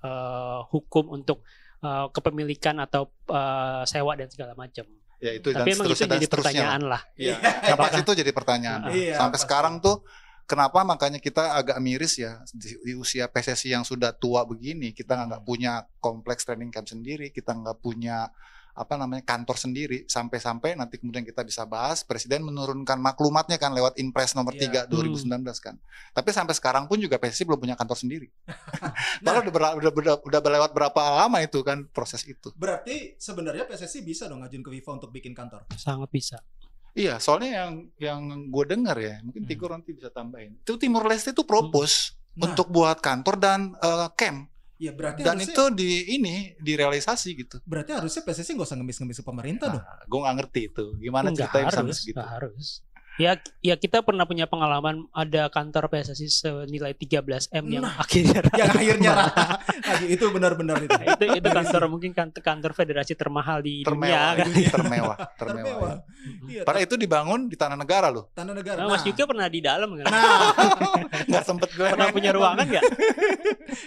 eh, 0.05 0.61
hukum 0.69 1.09
untuk 1.17 1.41
eh, 1.81 2.07
kepemilikan 2.13 2.85
atau 2.85 3.09
eh, 3.33 3.83
sewa 3.89 4.13
dan 4.17 4.29
segala 4.29 4.53
macam. 4.53 4.85
Ya 5.23 5.31
itu 5.33 5.49
dan 5.55 5.63
Tapi 5.63 5.71
emang 5.71 5.87
itu 5.87 5.95
seterusnya 5.95 6.09
dan 6.11 6.17
jadi 6.19 6.27
seterusnya 6.27 6.43
lah. 6.43 6.53
pertanyaan 6.67 6.83
lah. 6.83 7.03
Iya, 7.15 7.37
Iya. 7.39 7.75
pas 7.79 7.93
itu 7.95 8.11
jadi 8.19 8.33
pertanyaan. 8.35 8.81
Iya, 8.91 9.15
Sampai 9.17 9.39
pasti. 9.39 9.45
sekarang 9.47 9.75
tuh 9.79 9.97
kenapa 10.43 10.79
makanya 10.83 11.23
kita 11.23 11.55
agak 11.55 11.79
miris 11.79 12.19
ya 12.19 12.43
di, 12.51 12.75
di 12.83 12.93
usia 12.93 13.31
PSSI 13.31 13.73
yang 13.73 13.87
sudah 13.87 14.11
tua 14.13 14.43
begini, 14.43 14.91
kita 14.91 15.15
nggak 15.15 15.43
punya 15.47 15.87
kompleks 16.03 16.43
training 16.43 16.69
camp 16.69 16.91
sendiri, 16.91 17.31
kita 17.31 17.55
nggak 17.55 17.79
punya 17.79 18.27
apa 18.73 18.97
namanya 18.97 19.21
kantor 19.21 19.55
sendiri 19.55 20.09
sampai-sampai 20.09 20.73
nanti 20.73 20.97
kemudian 20.97 21.21
kita 21.23 21.41
bisa 21.41 21.63
bahas 21.63 22.01
presiden 22.01 22.41
menurunkan 22.41 22.97
maklumatnya 22.97 23.57
kan 23.57 23.71
lewat 23.71 24.01
Inpres 24.01 24.33
nomor 24.33 24.57
Iya. 24.57 24.89
3 24.89 24.89
2019 24.89 25.29
kan. 25.61 25.77
Tapi 26.11 26.29
sampai 26.31 26.53
sekarang 26.53 26.85
pun 26.85 26.97
juga 26.97 27.17
PSSI 27.17 27.45
belum 27.45 27.61
punya 27.61 27.77
kantor 27.77 27.97
sendiri. 27.97 28.29
Nah. 29.23 29.39
Padahal 29.39 29.43
udah, 29.45 29.53
ber- 29.53 29.77
udah, 29.79 29.91
udah, 29.93 30.15
udah 30.25 30.41
berlewat 30.43 30.71
berapa 30.73 31.01
lama 31.17 31.39
itu 31.39 31.61
kan 31.61 31.87
proses 31.87 32.25
itu. 32.25 32.51
Berarti 32.53 33.15
sebenarnya 33.17 33.65
PSSI 33.65 34.01
bisa 34.01 34.27
dong 34.27 34.43
ngajuin 34.43 34.61
ke 34.61 34.71
FIFA 34.73 34.91
untuk 34.97 35.11
bikin 35.11 35.33
kantor. 35.33 35.63
sangat 35.75 36.09
bisa 36.09 36.41
Iya, 36.93 37.17
soalnya 37.17 37.51
yang 37.59 37.73
yang 37.97 38.21
gue 38.49 38.65
dengar 38.67 38.97
ya, 38.97 39.17
mungkin 39.21 39.45
Hmm. 39.45 39.49
Tigor 39.49 39.71
nanti 39.71 39.93
bisa 39.93 40.09
tambahin. 40.09 40.61
Itu 40.61 40.77
Timur 40.77 41.05
Leste 41.05 41.33
itu 41.33 41.41
propose 41.43 42.13
Nah. 42.33 42.49
untuk 42.49 42.69
buat 42.69 42.97
kantor 42.99 43.37
dan 43.37 43.61
eh, 43.77 44.09
camp 44.13 44.52
Ya 44.83 44.91
berarti 44.91 45.23
dan 45.23 45.39
harusnya, 45.39 45.55
itu 45.55 45.65
di 45.79 45.91
ini 46.19 46.59
direalisasi 46.59 47.29
gitu. 47.39 47.63
berarti 47.63 47.95
harusnya 47.95 48.27
PSSI 48.27 48.59
nggak 48.59 48.67
usah 48.67 48.79
ngemis-ngemis 48.83 49.23
ke 49.23 49.27
pemerintah 49.31 49.79
dong. 49.79 49.85
Nah, 49.87 50.03
gue 50.11 50.19
nggak 50.27 50.37
ngerti 50.43 50.61
itu. 50.75 50.85
Gimana 50.99 51.31
ceritanya 51.31 51.71
sampai 51.71 51.87
harus 51.87 51.99
segitu? 52.03 52.19
harus 52.19 52.67
ya 53.15 53.33
ya 53.61 53.75
kita 53.75 54.01
pernah 54.01 54.25
punya 54.25 54.45
pengalaman 54.45 55.05
ada 55.11 55.47
kantor 55.47 55.87
PSSI 55.87 56.29
senilai 56.29 56.93
13 56.93 57.21
m 57.53 57.65
yang 57.69 57.83
Nah, 57.83 57.99
akhirnya 57.99 58.41
Yang 58.57 58.71
akhirnya 58.73 59.11
rata. 59.19 59.45
Lagi 59.89 60.07
itu 60.09 60.25
benar-benar 60.27 60.77
itu. 60.81 60.93
itu 60.97 61.25
itu 61.35 61.49
kantor 61.51 61.83
mungkin 61.87 62.11
kan- 62.11 62.33
kantor 62.33 62.73
federasi 62.73 63.13
termahal 63.13 63.61
di 63.61 63.83
Termewah, 63.83 64.33
dunia 64.35 64.35
kan. 64.35 64.47
termewah, 64.49 64.71
termewah. 64.73 65.17
Termewah. 65.37 65.93
ya. 65.93 66.01
Iya, 66.43 66.63
Padahal 66.63 66.85
itu 66.85 66.95
dibangun 66.97 67.41
di 67.47 67.55
tanah 67.55 67.75
negara 67.75 68.09
loh. 68.09 68.31
tanah 68.33 68.53
negara. 68.53 68.79
Nah, 68.79 68.89
Mas 68.91 69.03
Yuka 69.03 69.25
pernah 69.25 69.47
di 69.47 69.61
dalam 69.61 69.93
kan 69.93 70.05
Nah, 70.07 70.53
Nggak 71.27 71.45
sempet 71.45 71.69
gue. 71.71 71.85
pernah 71.85 72.09
punya 72.09 72.31
ruangan 72.31 72.65
nggak 72.65 72.85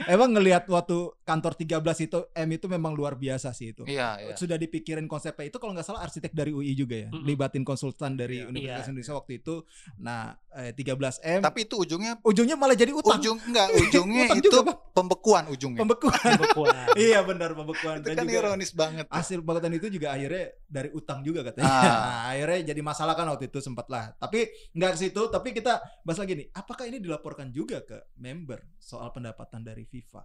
emang 0.05 0.29
ngelihat 0.31 0.63
waktu 0.67 0.95
kantor 1.23 1.53
13 1.55 1.81
itu 2.03 2.19
M 2.31 2.49
itu 2.51 2.65
memang 2.67 2.91
luar 2.91 3.15
biasa 3.15 3.51
sih 3.51 3.71
itu. 3.71 3.83
Iya, 3.85 4.21
iya. 4.21 4.35
Sudah 4.35 4.55
dipikirin 4.55 5.05
konsepnya 5.05 5.47
itu 5.47 5.57
kalau 5.57 5.71
nggak 5.71 5.83
salah 5.83 6.03
arsitek 6.03 6.31
dari 6.31 6.51
UI 6.51 6.73
juga 6.73 6.95
ya, 6.97 7.09
Mm-mm. 7.09 7.23
libatin 7.23 7.63
konsultan 7.63 8.13
dari 8.13 8.37
Iya. 8.37 8.47
Universitas 8.47 8.83
Iya. 8.83 8.91
Indonesia 8.91 9.14
waktu 9.15 9.39
itu. 9.39 9.63
Nah, 9.97 10.35
eh, 10.51 10.75
13M 10.75 11.39
Tapi 11.39 11.63
itu 11.63 11.75
ujungnya 11.79 12.19
ujungnya 12.21 12.55
malah 12.59 12.75
jadi 12.75 12.91
utang. 12.91 13.17
ujung 13.17 13.37
enggak 13.47 13.67
ujungnya 13.71 14.23
Utang 14.27 14.37
itu 14.39 14.49
juga, 14.51 14.61
Bang. 14.67 14.77
pembekuan 14.91 15.43
ujungnya. 15.49 15.79
Pembekuan. 15.79 16.19
Pembekuan. 16.19 16.85
iya 17.07 17.19
benar 17.23 17.49
pembekuan 17.55 17.95
itu 18.03 18.07
dan 18.11 18.15
kan 18.19 18.25
juga 18.27 18.39
ironis 18.43 18.71
banget. 18.75 19.05
hasil 19.07 19.39
pembekuan 19.39 19.73
itu 19.73 19.87
juga 19.87 20.07
akhirnya 20.11 20.45
dari 20.67 20.89
utang 20.91 21.19
juga 21.23 21.41
katanya. 21.47 21.65
Ah. 21.67 21.83
Nah, 22.05 22.23
akhirnya 22.35 22.75
jadi 22.75 22.81
masalah 22.83 23.13
kan 23.15 23.25
waktu 23.31 23.47
itu 23.47 23.59
sempat 23.63 23.87
lah. 23.87 24.11
Tapi 24.17 24.45
nggak 24.75 24.91
ke 24.93 24.99
situ, 24.99 25.21
tapi 25.31 25.55
kita 25.55 25.79
bahas 26.03 26.19
lagi 26.19 26.35
nih, 26.35 26.47
apakah 26.51 26.85
ini 26.85 26.99
dilaporkan 26.99 27.49
juga 27.49 27.79
ke 27.81 27.97
member 28.19 28.59
soal 28.77 29.09
pendapatan 29.09 29.63
dari 29.63 29.87
FIFA? 29.87 30.21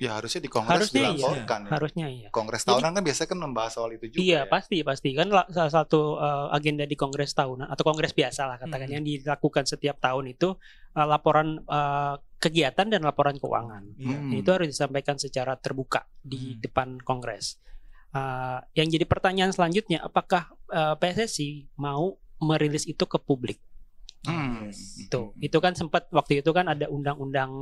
Ya 0.00 0.16
harusnya 0.16 0.40
di 0.40 0.48
Kongres 0.48 0.72
Harusnya 0.88 1.02
iya. 1.02 1.12
dilaporkan. 1.12 1.60
ya. 1.60 1.70
harusnya 1.70 2.06
iya 2.08 2.28
Kongres 2.30 2.64
Jadi- 2.64 2.72
tahunan 2.72 2.90
kan 2.90 3.02
biasanya 3.04 3.28
kan 3.28 3.38
membahas 3.38 3.72
soal 3.76 3.90
itu 3.92 4.04
juga. 4.08 4.18
Iya 4.18 4.32
ya. 4.34 4.42
pasti 4.48 4.76
pasti 4.80 5.08
kan 5.12 5.28
la- 5.28 5.44
salah 5.46 5.68
satu 5.70 6.16
uh, 6.16 6.48
agenda 6.50 6.82
di 6.82 6.96
kongres 6.96 7.30
tahunan 7.30 7.68
atau 7.68 7.84
kongres 7.84 8.10
biasa 8.10 8.48
lah 8.48 8.56
katakan 8.56 8.88
Hmm. 8.88 8.96
yang 8.96 9.04
dilakukan 9.04 9.64
setiap 9.64 10.00
tahun 10.00 10.32
itu 10.32 10.56
uh, 10.96 11.04
laporan 11.04 11.60
uh, 11.62 12.16
kegiatan 12.36 12.88
dan 12.88 13.04
laporan 13.04 13.36
keuangan. 13.36 13.84
Iya. 13.94 14.16
Hmm. 14.18 14.32
Itu 14.32 14.48
harus 14.50 14.66
disampaikan 14.66 15.14
secara 15.14 15.54
terbuka 15.54 16.08
di 16.18 16.56
Hmm. 16.56 16.60
depan 16.60 16.88
kongres. 16.98 17.60
Uh, 18.10 18.58
yang 18.72 18.88
jadi 18.88 19.04
pertanyaan 19.04 19.52
selanjutnya, 19.52 20.00
apakah 20.00 20.48
uh, 20.68 20.96
PSSI 20.96 21.68
mau 21.76 22.16
merilis 22.40 22.82
itu 22.82 23.04
ke 23.04 23.20
publik? 23.20 23.60
Hmm. 24.20 24.66
Yes. 24.66 24.96
Itu, 25.00 25.32
itu 25.36 25.58
kan 25.60 25.72
sempat 25.72 26.08
waktu 26.10 26.40
itu 26.40 26.50
kan 26.50 26.66
ada 26.66 26.88
undang-undang 26.88 27.52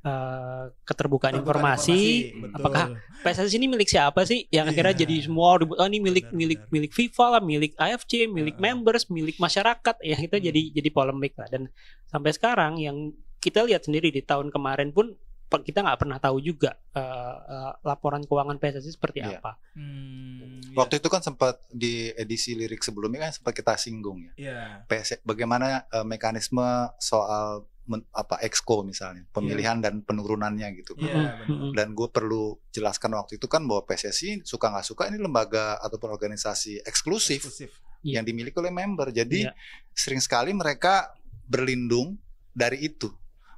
uh, 0.00 0.70
keterbukaan 0.82 1.34
Terbuka 1.34 1.52
informasi. 1.54 2.00
betul. 2.34 2.54
Apakah 2.54 2.84
PSSI 3.20 3.56
ini 3.56 3.66
milik 3.66 3.86
siapa 3.86 4.22
sih? 4.22 4.46
Yang 4.48 4.66
akhirnya 4.72 4.94
Iya. 4.94 5.00
jadi 5.02 5.14
semua 5.22 5.56
ribut, 5.56 5.76
oh 5.76 5.84
ini 5.84 5.98
milik 5.98 6.28
Benar, 6.28 6.38
milik 6.38 6.60
benar. 6.60 6.72
milik 6.72 6.92
FIFA 6.92 7.26
lah, 7.30 7.42
milik 7.42 7.72
AFC, 7.74 8.12
milik 8.26 8.56
Ah. 8.56 8.62
members, 8.62 9.04
milik 9.08 9.36
masyarakat. 9.36 9.94
Ya 10.00 10.16
kita 10.16 10.36
Hmm. 10.36 10.44
jadi 10.44 10.62
jadi 10.72 10.88
polemik 10.88 11.34
lah. 11.34 11.48
Dan 11.48 11.72
sampai 12.06 12.30
sekarang 12.30 12.76
yang 12.76 13.10
kita 13.38 13.62
lihat 13.62 13.82
sendiri 13.82 14.10
di 14.10 14.20
tahun 14.20 14.48
kemarin 14.48 14.90
pun 14.90 15.14
kita 15.48 15.80
nggak 15.80 15.96
pernah 15.98 16.20
tahu 16.20 16.38
juga 16.38 16.76
eh, 16.92 17.00
eh, 17.48 17.72
laporan 17.80 18.20
keuangan 18.20 18.58
PSSI 18.58 18.92
seperti 18.92 19.18
Iya. 19.20 19.38
apa. 19.38 19.56
Hmm. 19.72 20.60
Waktu 20.74 20.98
itu 20.98 21.08
kan 21.08 21.18
sempat 21.18 21.64
di 21.68 22.12
edisi 22.12 22.52
lirik 22.52 22.82
sebelumnya 22.82 23.24
kan 23.24 23.32
sempat 23.32 23.52
kita 23.52 23.72
singgung 23.74 24.20
ya. 24.20 24.32
Iya. 24.36 24.60
PS 24.84 25.22
bagaimana 25.22 25.88
eh, 25.88 26.04
mekanisme 26.04 26.66
soal 26.98 27.64
men- 27.88 28.04
apa 28.12 28.36
exco 28.40 28.84
misalnya, 28.84 29.24
pemilihan 29.32 29.80
dan 29.80 30.04
penurunannya 30.04 30.68
gitu. 30.76 30.92
Iya, 30.94 31.08
benar. 31.10 31.48
mm-mm. 31.48 31.70
Dan 31.72 31.96
gue 31.96 32.08
perlu 32.08 32.60
jelaskan 32.68 33.16
waktu 33.16 33.40
itu 33.40 33.48
kan 33.48 33.64
bahwa 33.64 33.82
PSSI 33.82 34.44
suka 34.44 34.68
nggak 34.68 34.86
suka 34.86 35.08
ini 35.08 35.16
lembaga 35.16 35.80
ataupun 35.80 36.12
organisasi 36.12 36.84
eksklusif 36.84 37.40
Eksklusif. 37.42 37.70
Iya. 38.04 38.20
yang 38.20 38.24
dimiliki 38.28 38.54
oleh 38.54 38.70
member. 38.70 39.08
Jadi 39.10 39.48
Iya. 39.48 39.56
sering 39.90 40.20
sekali 40.20 40.52
mereka 40.52 41.10
berlindung 41.48 42.20
dari 42.52 42.84
itu. 42.84 43.08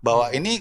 Bahwa 0.00 0.30
Iya. 0.30 0.38
ini 0.38 0.52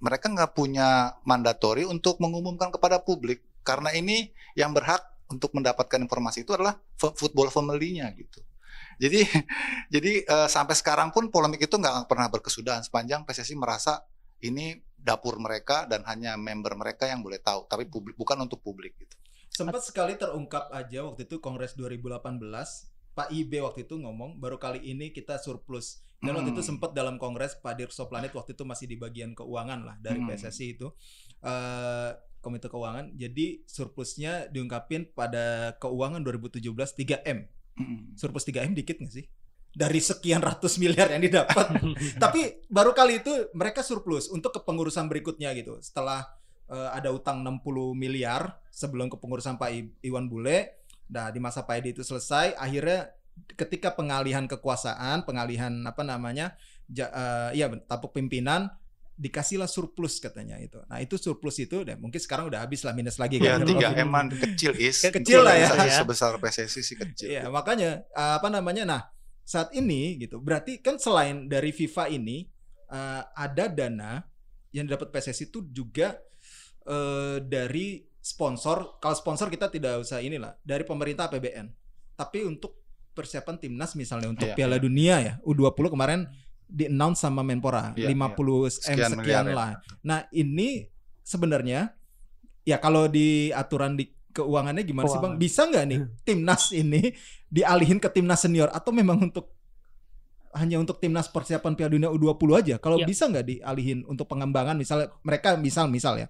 mereka 0.00 0.26
nggak 0.26 0.56
punya 0.56 1.14
mandatori 1.22 1.84
untuk 1.84 2.18
mengumumkan 2.18 2.70
kepada 2.70 2.98
publik 2.98 3.44
karena 3.60 3.92
ini 3.92 4.30
yang 4.54 4.72
berhak 4.72 5.04
untuk 5.28 5.52
mendapatkan 5.52 6.00
informasi 6.00 6.42
itu 6.42 6.56
adalah 6.56 6.80
football 6.96 7.52
family-nya 7.52 8.08
gitu. 8.16 8.40
Jadi 8.98 9.22
jadi 9.94 10.12
eh, 10.26 10.48
sampai 10.50 10.74
sekarang 10.74 11.14
pun 11.14 11.30
polemik 11.30 11.62
itu 11.62 11.74
nggak 11.78 12.10
pernah 12.10 12.26
berkesudahan 12.28 12.82
sepanjang 12.82 13.22
PSSI 13.24 13.54
merasa 13.54 14.02
ini 14.42 14.78
dapur 14.98 15.38
mereka 15.38 15.86
dan 15.86 16.02
hanya 16.10 16.34
member 16.34 16.74
mereka 16.74 17.06
yang 17.06 17.22
boleh 17.22 17.38
tahu, 17.38 17.64
tapi 17.70 17.86
publik 17.86 18.18
bukan 18.18 18.34
untuk 18.42 18.60
publik 18.60 18.98
gitu. 18.98 19.14
Sempat 19.48 19.82
sekali 19.86 20.14
terungkap 20.14 20.70
aja 20.70 21.06
waktu 21.06 21.26
itu 21.26 21.38
Kongres 21.42 21.74
2018, 21.74 22.38
Pak 23.14 23.28
IB 23.34 23.52
waktu 23.62 23.86
itu 23.86 23.98
ngomong 23.98 24.38
baru 24.38 24.58
kali 24.58 24.78
ini 24.82 25.10
kita 25.10 25.38
surplus. 25.38 26.02
Dan 26.18 26.34
waktu 26.34 26.50
itu 26.50 26.62
Hmm. 26.66 26.70
sempat 26.74 26.90
dalam 26.98 27.14
Kongres 27.14 27.58
Pak 27.62 27.78
Dirso 27.78 28.10
Planet 28.10 28.34
waktu 28.34 28.54
itu 28.58 28.66
masih 28.66 28.90
di 28.90 28.98
bagian 28.98 29.38
keuangan 29.38 29.86
lah 29.86 29.96
dari 30.02 30.18
Hmm. 30.18 30.30
PSSI 30.30 30.66
itu 30.74 30.90
eh 31.42 32.10
Komite 32.38 32.70
Keuangan. 32.70 33.18
Jadi 33.18 33.66
surplusnya 33.66 34.46
diungkapin 34.46 35.10
pada 35.10 35.74
keuangan 35.82 36.22
2017 36.22 36.94
3M. 36.94 37.50
Mm. 37.78 38.18
Surplus 38.18 38.42
3M 38.44 38.74
dikit 38.74 38.98
nggak 38.98 39.14
sih? 39.14 39.24
Dari 39.70 40.00
sekian 40.02 40.42
ratus 40.42 40.76
miliar 40.82 41.14
yang 41.14 41.22
didapat. 41.22 41.70
Tapi 42.22 42.66
baru 42.66 42.90
kali 42.90 43.22
itu 43.22 43.30
mereka 43.54 43.86
surplus 43.86 44.26
untuk 44.26 44.50
kepengurusan 44.50 45.06
berikutnya 45.06 45.54
gitu. 45.54 45.78
Setelah 45.78 46.26
eh, 46.66 46.90
ada 46.92 47.14
utang 47.14 47.46
60 47.46 47.94
miliar 47.94 48.58
sebelum 48.74 49.06
kepengurusan 49.06 49.54
Pak 49.54 49.70
I- 49.70 49.94
Iwan 50.02 50.26
Bule. 50.26 50.82
Nah, 51.08 51.30
di 51.30 51.38
masa 51.40 51.62
Pak 51.64 51.80
Edi 51.80 51.94
itu 51.96 52.02
selesai, 52.04 52.58
akhirnya 52.58 53.14
ketika 53.54 53.94
pengalihan 53.94 54.44
kekuasaan, 54.44 55.24
pengalihan 55.24 55.72
apa 55.86 56.02
namanya? 56.02 56.58
ja- 56.88 57.12
eh, 57.52 57.60
ya 57.60 57.68
tapuk 57.84 58.16
pimpinan 58.16 58.72
dikasihlah 59.18 59.66
surplus 59.66 60.22
katanya 60.22 60.54
itu. 60.62 60.78
Nah, 60.86 61.02
itu 61.02 61.18
surplus 61.18 61.58
itu 61.58 61.82
deh 61.82 61.98
mungkin 61.98 62.22
sekarang 62.22 62.46
udah 62.46 62.62
habis 62.62 62.86
lah 62.86 62.94
minus 62.94 63.18
lagi 63.18 63.42
Ya 63.42 63.58
kan. 63.58 63.66
tiga 63.66 63.90
eman 63.98 64.30
kecil 64.30 64.72
is 64.86 65.02
Kecil 65.02 65.42
lah 65.42 65.58
ya. 65.58 65.74
Organisasi 65.74 65.98
sebesar 66.06 66.32
PSSI 66.38 66.80
sih 66.86 66.96
kecil. 66.96 67.26
Iya, 67.34 67.50
makanya 67.50 68.06
eh, 68.14 68.32
apa 68.38 68.46
namanya? 68.46 68.86
Nah, 68.86 69.02
saat 69.42 69.74
ini 69.74 70.22
gitu. 70.22 70.38
Berarti 70.38 70.78
kan 70.78 71.02
selain 71.02 71.50
dari 71.50 71.74
FIFA 71.74 72.14
ini 72.14 72.46
eh, 72.88 73.22
ada 73.34 73.66
dana 73.66 74.22
yang 74.70 74.86
didapat 74.86 75.10
PSSI 75.10 75.50
itu 75.50 75.66
juga 75.74 76.14
eh, 76.86 77.42
dari 77.42 78.06
sponsor. 78.22 79.02
Kalau 79.02 79.16
sponsor 79.18 79.50
kita 79.50 79.66
tidak 79.66 79.98
usah 79.98 80.22
inilah, 80.22 80.54
dari 80.62 80.86
pemerintah 80.86 81.26
APBN. 81.26 81.66
Tapi 82.14 82.46
untuk 82.46 82.78
persiapan 83.18 83.58
timnas 83.58 83.98
misalnya 83.98 84.30
untuk 84.30 84.46
Iya, 84.46 84.54
Piala 84.54 84.78
iya. 84.78 84.82
Dunia 84.82 85.14
ya, 85.18 85.34
U20 85.42 85.90
kemarin 85.90 86.30
di 86.68 86.84
announce 86.86 87.18
sama 87.18 87.40
Menpora 87.40 87.96
Iya, 87.96 88.12
50 88.12 88.68
M 88.86 88.98
Sekian 89.16 89.46
ya. 89.48 89.54
lah. 89.56 89.70
Nah, 90.04 90.28
ini 90.30 90.84
sebenarnya 91.20 91.96
ya 92.62 92.76
kalau 92.76 93.08
di 93.08 93.48
aturan 93.50 93.96
di 93.96 94.04
keuangannya 94.28 94.84
gimana 94.84 95.08
sih 95.08 95.16
Bang? 95.16 95.34
Keuangan. 95.34 95.40
Bisa 95.40 95.62
nggak 95.64 95.84
nih 95.84 95.98
timnas 96.28 96.62
ini 96.70 97.00
dialihin 97.48 97.96
ke 97.96 98.08
timnas 98.08 98.40
senior 98.40 98.68
atau 98.68 98.92
memang 98.92 99.18
untuk 99.22 99.56
hanya 100.50 100.76
untuk 100.76 100.96
timnas 100.96 101.28
persiapan 101.28 101.72
Piala 101.72 101.92
Dunia 101.92 102.08
U20 102.08 102.48
aja? 102.54 102.74
Kalau 102.76 102.96
Ya. 102.96 103.04
bisa 103.04 103.26
nggak 103.26 103.46
dialihin 103.46 104.04
untuk 104.04 104.26
pengembangan 104.26 104.76
misalnya 104.76 105.12
mereka 105.20 105.56
misal 105.56 105.88
misal 105.88 106.16
ya. 106.16 106.28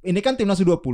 Ini 0.00 0.20
kan 0.20 0.36
timnas 0.36 0.60
U20, 0.60 0.84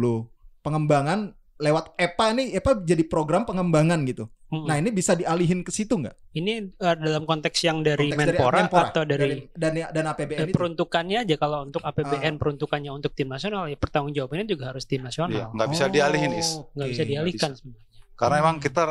pengembangan 0.61 1.35
lewat 1.59 1.99
EPA 1.99 2.26
nih, 2.32 2.47
EPA 2.56 2.78
jadi 2.80 3.02
program 3.04 3.42
pengembangan 3.42 3.99
gitu. 4.06 4.30
Mm-mm. 4.50 4.66
Nah, 4.66 4.76
ini 4.76 4.90
bisa 4.90 5.14
dialihin 5.14 5.62
ke 5.62 5.71
situ 5.71 5.95
nggak? 5.95 6.16
ini 6.33 6.52
eh, 6.69 6.97
dalam 6.97 7.23
konteks 7.23 7.59
yang 7.61 7.80
dari 7.80 8.11
Konteks 8.11 8.35
Menpora, 8.35 8.66
atau 8.66 9.02
dari, 9.02 9.47
dan 9.52 9.78
dan 9.78 10.04
APBN 10.09 10.37
eh, 10.37 10.47
itu? 10.47 10.54
peruntukannya 10.54 11.19
aja 11.23 11.37
kalau 11.37 11.62
untuk 11.64 11.78
APBN 11.80 12.35
Ah. 12.35 12.38
peruntukannya 12.38 12.90
untuk 12.90 13.11
tim 13.12 13.26
nasional 13.26 13.66
ya 13.66 13.75
pertanggung 13.75 14.11
jawabannya 14.11 14.47
juga 14.47 14.71
harus 14.71 14.83
tim 14.85 14.99
Iya, 14.99 15.07
nasional. 15.07 15.54
nggak 15.54 15.69
bisa 15.71 15.85
dialihin 15.87 16.33
is. 16.35 16.59
Nggak 16.73 16.88
bisa 16.88 17.04
dialihkan 17.04 17.50
sebenarnya. 17.52 17.87
Karena 18.12 18.37
Hmm. 18.37 18.42
emang 18.45 18.57
kita 18.59 18.83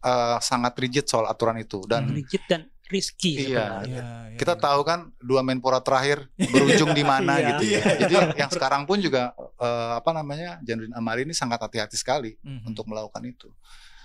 eh, 0.00 0.38
sangat 0.40 0.72
rigid 0.76 1.04
soal 1.04 1.26
aturan 1.26 1.58
itu 1.58 1.82
dan 1.84 2.06
Hmm. 2.06 2.16
Rigid 2.16 2.42
dan 2.46 2.60
risky 2.86 3.34
Iya. 3.36 3.84
sebenarnya. 3.84 3.86
Iya, 3.92 4.02
iya, 4.26 4.36
kita 4.36 4.54
iya. 4.56 4.62
tahu 4.62 4.80
kan 4.82 5.00
dua 5.16 5.42
menpora 5.42 5.78
terakhir 5.78 6.26
berujung 6.80 6.90
di 6.90 7.02
mana 7.02 7.36
Iya, 7.36 7.46
gitu 7.52 7.64
ya. 7.66 7.78
iya, 7.78 7.82
Jadi 8.00 8.14
iya. 8.16 8.34
yang 8.36 8.48
sekarang 8.48 8.82
pun 8.82 8.98
juga 8.98 9.30
eh, 9.36 9.92
apa 9.94 10.10
namanya 10.10 10.58
Jainuddin 10.60 10.90
Amali 10.92 11.22
ini 11.22 11.30
sangat 11.32 11.60
hati-hati 11.60 11.94
sekali 11.94 12.34
Mhm. 12.40 12.66
untuk 12.66 12.86
melakukan 12.86 13.20
itu. 13.24 13.52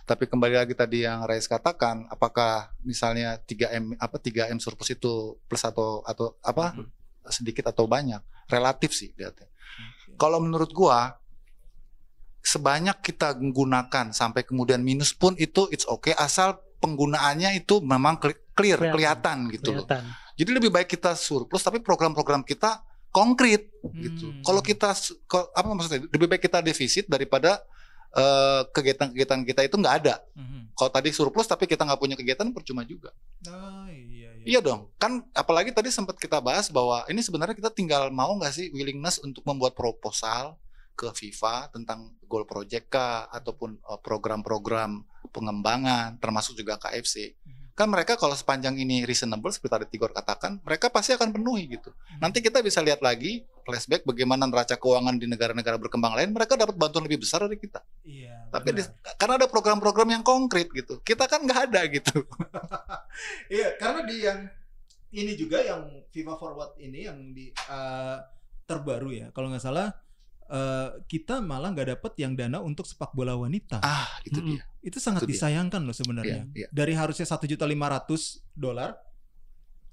Tapi 0.05 0.29
kembali 0.29 0.53
lagi 0.53 0.77
tadi 0.77 1.01
yang 1.01 1.25
Rais 1.25 1.50
katakan, 1.50 2.05
apakah 2.07 2.69
misalnya 2.85 3.41
3M 3.41 3.97
apa 3.97 4.21
3M 4.21 4.62
surplus 4.62 4.93
itu 4.93 5.41
plus 5.50 5.65
atau 5.65 6.05
atau 6.05 6.38
apa 6.45 6.77
Mhm. 6.77 6.85
sedikit 7.33 7.65
atau 7.74 7.89
banyak? 7.89 8.21
Relatif 8.45 8.93
sih 8.93 9.09
lihatnya. 9.17 9.50
Oke. 9.50 10.13
Kalau 10.15 10.38
menurut 10.38 10.69
gua 10.69 11.17
sebanyak 12.45 13.01
kita 13.01 13.33
menggunakan 13.33 14.13
sampai 14.13 14.45
kemudian 14.45 14.85
minus 14.85 15.17
pun 15.17 15.33
itu 15.41 15.65
it's 15.74 15.89
okay 15.89 16.13
asal 16.13 16.62
penggunaannya 16.77 17.57
itu 17.57 17.81
memang 17.81 18.21
clear, 18.21 18.38
clear, 18.53 18.77
Kelihatan. 18.77 18.93
kelihatan 18.93 19.38
gitu 19.57 19.69
loh. 19.74 19.89
Kelihatan. 19.89 20.03
Jadi 20.38 20.50
lebih 20.53 20.69
baik 20.69 20.89
kita 20.93 21.17
surplus 21.17 21.65
tapi 21.65 21.81
program-program 21.81 22.45
kita 22.45 22.85
konkret 23.09 23.74
gitu. 23.97 24.29
Hmm. 24.29 24.43
Kalau 24.45 24.62
kita 24.62 24.93
apa 25.55 25.67
maksudnya? 25.74 26.05
Lebih 26.13 26.27
baik 26.29 26.45
kita 26.45 26.62
defisit 26.62 27.09
daripada 27.09 27.63
eh, 28.15 28.62
kegiatan-kegiatan 28.72 29.43
kita 29.43 29.62
itu 29.67 29.75
nggak 29.75 29.95
ada. 30.05 30.15
Mhm. 30.34 30.72
Kalau 30.75 30.91
tadi 30.91 31.10
surplus 31.12 31.48
tapi 31.48 31.67
kita 31.67 31.84
nggak 31.84 32.00
punya 32.00 32.15
kegiatan 32.15 32.48
percuma 32.55 32.88
juga. 32.88 33.12
Oh, 33.48 33.88
iya, 33.91 34.31
iya. 34.39 34.45
Iya 34.48 34.60
dong. 34.63 34.91
Kan 34.95 35.27
apalagi 35.36 35.75
tadi 35.75 35.91
sempat 35.91 36.15
kita 36.15 36.39
bahas 36.39 36.72
bahwa 36.72 37.03
ini 37.12 37.19
sebenarnya 37.19 37.55
kita 37.55 37.72
tinggal 37.72 38.07
mau 38.12 38.31
nggak 38.39 38.53
sih 38.55 38.67
willingness 38.72 39.19
untuk 39.19 39.43
membuat 39.43 39.75
proposal 39.75 40.55
ke 40.95 41.12
FIFA 41.12 41.75
tentang 41.75 42.15
goal 42.24 42.48
project 42.48 42.88
kah 42.88 43.27
ataupun 43.27 43.75
eh, 43.75 44.00
program-program 44.00 45.03
pengembangan 45.36 46.15
termasuk 46.24 46.55
juga 46.55 46.79
KFC. 46.79 47.36
Mhm. 47.36 47.75
Kan 47.75 47.91
mereka 47.91 48.15
kalau 48.15 48.31
sepanjang 48.31 48.79
ini 48.79 49.03
reasonable 49.03 49.51
seperti 49.51 49.84
tadi 49.84 49.86
Tigor 49.91 50.15
katakan, 50.15 50.63
mereka 50.63 50.88
pasti 50.88 51.12
akan 51.12 51.36
penuhi 51.36 51.67
gitu. 51.67 51.91
Mhm. 51.91 52.24
Nanti 52.24 52.39
kita 52.39 52.63
bisa 52.63 52.79
lihat 52.79 53.03
lagi 53.03 53.43
flashback 53.65 54.05
bagaimana 54.05 54.45
neraca 54.45 54.77
keuangan 54.77 55.17
di 55.17 55.25
negara-negara 55.25 55.81
berkembang 55.81 56.13
lain, 56.13 56.29
mereka 56.31 56.53
dapat 56.53 56.77
bantuan 56.77 57.10
lebih 57.10 57.25
besar 57.25 57.41
dari 57.43 57.57
kita. 57.57 57.81
Iya. 58.05 58.45
Tapi 58.53 58.69
di- 58.72 58.93
karena 59.17 59.41
ada 59.41 59.50
program-program 59.50 60.13
yang 60.13 60.24
konkret 60.24 60.69
gitu, 60.69 61.01
kita 61.01 61.25
kan 61.25 61.41
nggak 61.43 61.60
ada 61.74 61.81
gitu. 61.89 62.13
Iya, 63.48 63.79
karena 63.79 64.01
di 64.03 64.17
yang 64.22 64.39
ini 65.15 65.34
juga 65.34 65.63
yang 65.63 65.88
FIFA 66.12 66.36
Forward 66.36 66.72
ini 66.77 67.07
yang 67.07 67.31
di 67.31 67.48
eh, 67.50 68.17
terbaru 68.67 69.10
ya. 69.15 69.27
Kalau 69.31 69.48
nggak 69.50 69.63
salah 69.63 69.88
eh, 70.45 70.89
kita 71.07 71.39
malah 71.39 71.72
nggak 71.72 71.95
dapat 71.98 72.13
yang 72.19 72.36
dana 72.36 72.60
untuk 72.60 72.84
sepak 72.86 73.15
bola 73.15 73.34
wanita. 73.34 73.79
Ah, 73.81 74.19
itu 74.27 74.39
Mm-mm. 74.43 74.60
dia. 74.60 74.63
Itu 74.84 75.00
sangat 75.00 75.24
itu 75.24 75.31
dia. 75.31 75.36
disayangkan 75.39 75.81
loh 75.81 75.95
sebenarnya. 75.95 76.43
Iya, 76.51 76.67
iya. 76.67 76.67
Dari 76.69 76.93
harusnya 76.93 77.24
satu 77.25 77.48
juta 77.48 77.63
lima 77.63 77.88
ratus 77.88 78.43
dolar, 78.51 79.00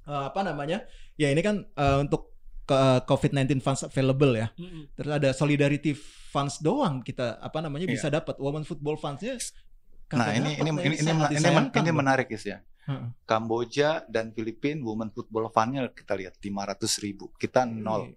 eh, 0.05 0.25
apa 0.29 0.43
namanya? 0.43 0.83
Ya 1.15 1.31
ini 1.31 1.41
kan 1.41 1.63
eh, 1.63 1.97
untuk 2.03 2.32
COVID-19 3.05 3.59
funds 3.59 3.83
available 3.83 4.33
ya. 4.33 4.49
Terus 4.95 5.13
ada 5.13 5.31
solidarity 5.35 5.93
funds 6.31 6.63
doang 6.63 7.03
kita 7.03 7.37
apa 7.39 7.59
namanya 7.61 7.87
Iya. 7.87 7.95
bisa 7.95 8.09
dapat. 8.09 8.39
Women 8.39 8.65
football 8.65 8.97
fundsnya. 8.97 9.37
Nah, 10.13 10.29
kagak 10.29 10.35
ini 10.39 10.51
ini 10.57 10.71
Nah, 10.71 10.83
ini 10.85 10.97
ini, 11.01 11.09
ini, 11.09 11.25
disayangkan 11.33 11.83
ini 11.83 11.91
menarik 11.93 12.29
Is, 12.31 12.45
ya. 12.45 12.61
Heeh. 12.85 13.15
Kamboja 13.25 14.03
dan 14.11 14.35
Filipina 14.35 14.83
Women 14.83 15.15
Football 15.15 15.49
Fund-nya 15.49 15.87
kita 15.89 16.19
lihat 16.19 16.35
500 16.37 16.99
ribu, 16.99 17.31
kita 17.39 17.63
nol. 17.65 18.11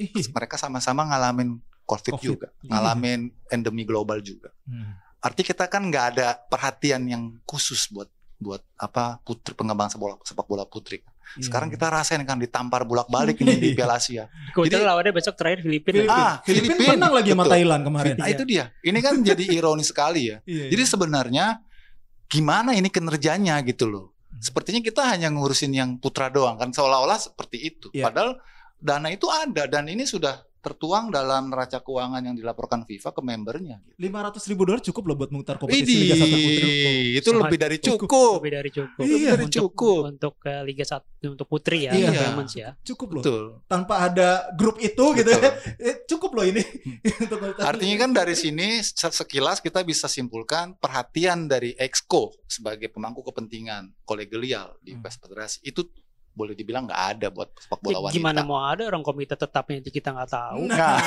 Ih. 0.00 0.10
Mereka 0.32 0.56
sama-sama 0.56 1.04
ngalamin 1.04 1.60
COVID, 1.86 2.12
Covid. 2.18 2.24
juga, 2.26 2.48
Iya. 2.64 2.70
ngalamin 2.72 3.20
endemi 3.46 3.84
global 3.86 4.18
juga. 4.18 4.50
Hmm. 4.66 4.96
Arti 5.20 5.44
kita 5.44 5.68
kan 5.68 5.86
nggak 5.86 6.06
ada 6.16 6.34
perhatian 6.48 7.06
yang 7.06 7.38
khusus 7.44 7.86
buat 7.92 8.08
buat 8.36 8.60
apa 8.76 9.16
putri 9.24 9.56
pengembang 9.56 9.88
sepak 9.88 10.00
bola, 10.02 10.16
sepak 10.20 10.46
bola 10.46 10.64
putri. 10.66 11.00
Sekarang 11.36 11.68
Iya. 11.68 11.74
kita 11.76 11.86
rasain 11.90 12.22
kan 12.22 12.38
ditampar 12.38 12.82
bolak-balik 12.82 13.36
ini 13.38 13.54
di 13.56 13.68
Piala 13.74 13.98
Asia. 13.98 14.30
Jadi- 14.56 14.80
lawannya 14.80 15.12
besok 15.12 15.34
terakhir 15.34 15.60
Filipina. 15.60 16.06
Filipina. 16.06 16.14
Ah, 16.14 16.34
Filipina 16.40 16.74
Filipina. 16.74 16.92
menang 16.96 17.12
lagi 17.12 17.30
sama 17.30 17.42
Betul. 17.42 17.52
Thailand 17.52 17.82
kemarin. 17.82 18.14
Nah 18.16 18.28
itu 18.28 18.42
dia. 18.44 18.64
Ini 18.80 18.98
kan 19.00 19.14
jadi 19.20 19.44
ironis 19.58 19.88
sekali 19.90 20.22
ya. 20.30 20.36
Iya, 20.46 20.64
Jadi 20.70 20.82
iya. 20.82 20.88
sebenarnya 20.88 21.46
gimana 22.26 22.70
ini 22.72 22.88
kinerjanya 22.88 23.58
gitu 23.62 23.84
loh. 23.84 24.14
Hmm. 24.30 24.40
Sepertinya 24.40 24.80
kita 24.80 25.02
hanya 25.04 25.28
ngurusin 25.28 25.72
yang 25.72 25.98
putra 25.98 26.30
doang 26.30 26.56
kan 26.56 26.70
seolah-olah 26.70 27.18
seperti 27.18 27.58
itu. 27.66 27.86
Iya. 27.90 28.08
Padahal 28.08 28.38
dana 28.76 29.08
itu 29.08 29.26
ada 29.26 29.66
dan 29.66 29.86
ini 29.86 30.06
sudah 30.06 30.45
tertuang 30.66 31.08
dalam 31.08 31.46
neraca 31.46 31.78
keuangan 31.78 32.18
yang 32.20 32.34
dilaporkan 32.34 32.82
FIFA 32.82 33.10
ke 33.10 33.20
membernya. 33.22 33.76
Gitu. 33.86 34.02
500 34.02 34.50
ribu 34.50 34.62
dolar 34.64 34.82
cukup 34.82 35.02
loh 35.04 35.16
buat 35.16 35.30
mutar 35.30 35.54
kompetisi 35.56 35.86
Widih, 35.86 35.98
Liga 36.02 36.16
1 36.16 36.26
Putri. 36.26 36.74
itu 37.14 37.30
lebih 37.32 37.58
dari 37.60 37.76
cukup. 37.78 38.00
cukup. 38.02 38.36
Lebih 38.42 38.52
dari 38.52 38.70
cukup. 38.72 38.98
Iya. 39.00 39.30
Dari 39.30 39.44
Untuk, 39.46 39.54
cukup. 39.62 40.00
untuk 40.10 40.34
eh, 40.42 40.62
Liga 40.62 40.84
1 40.84 41.06
untuk 41.28 41.46
putri 41.46 41.78
ya, 41.80 41.92
Iya. 41.92 42.10
women's 42.26 42.52
ya. 42.52 42.74
Cukup 42.82 43.08
loh. 43.14 43.22
Betul. 43.22 43.42
Tanpa 43.64 43.94
ada 44.02 44.28
grup 44.52 44.76
itu 44.78 45.04
gitu 45.14 45.30
ya. 45.30 45.38
Eh, 45.78 46.02
cukup 46.04 46.34
loh 46.34 46.42
ini. 46.42 46.62
Untuk 47.22 47.38
mutar. 47.38 47.70
Artinya 47.70 47.96
kan 47.96 48.10
dari 48.12 48.34
sini 48.34 48.82
se- 48.82 49.14
sekilas 49.14 49.58
kita 49.58 49.82
bisa 49.82 50.06
simpulkan 50.06 50.74
perhatian 50.74 51.46
dari 51.46 51.74
Exco 51.74 52.34
sebagai 52.44 52.88
pemangku 52.88 53.22
kepentingan 53.22 53.94
kolegial 54.02 54.74
di 54.80 54.92
Hmm. 54.92 55.02
PES 55.02 55.14
Federasi 55.20 55.58
itu 55.62 55.86
boleh 56.36 56.52
dibilang 56.52 56.84
nggak 56.84 57.02
ada 57.10 57.26
buat 57.28 57.48
sepak 57.56 57.80
bola 57.80 57.96
Ya, 57.96 58.00
wanita. 58.04 58.14
gimana 58.14 58.40
mau 58.42 58.60
ada 58.60 58.84
orang 58.84 59.00
komite 59.00 59.32
tetapnya 59.32 59.80
itu 59.80 59.88
kita 59.90 60.12
nggak 60.12 60.28
tahu. 60.28 60.68
Nah, 60.68 61.00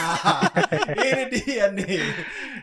ini 0.99 1.23
dia 1.29 1.69
nih. 1.69 2.01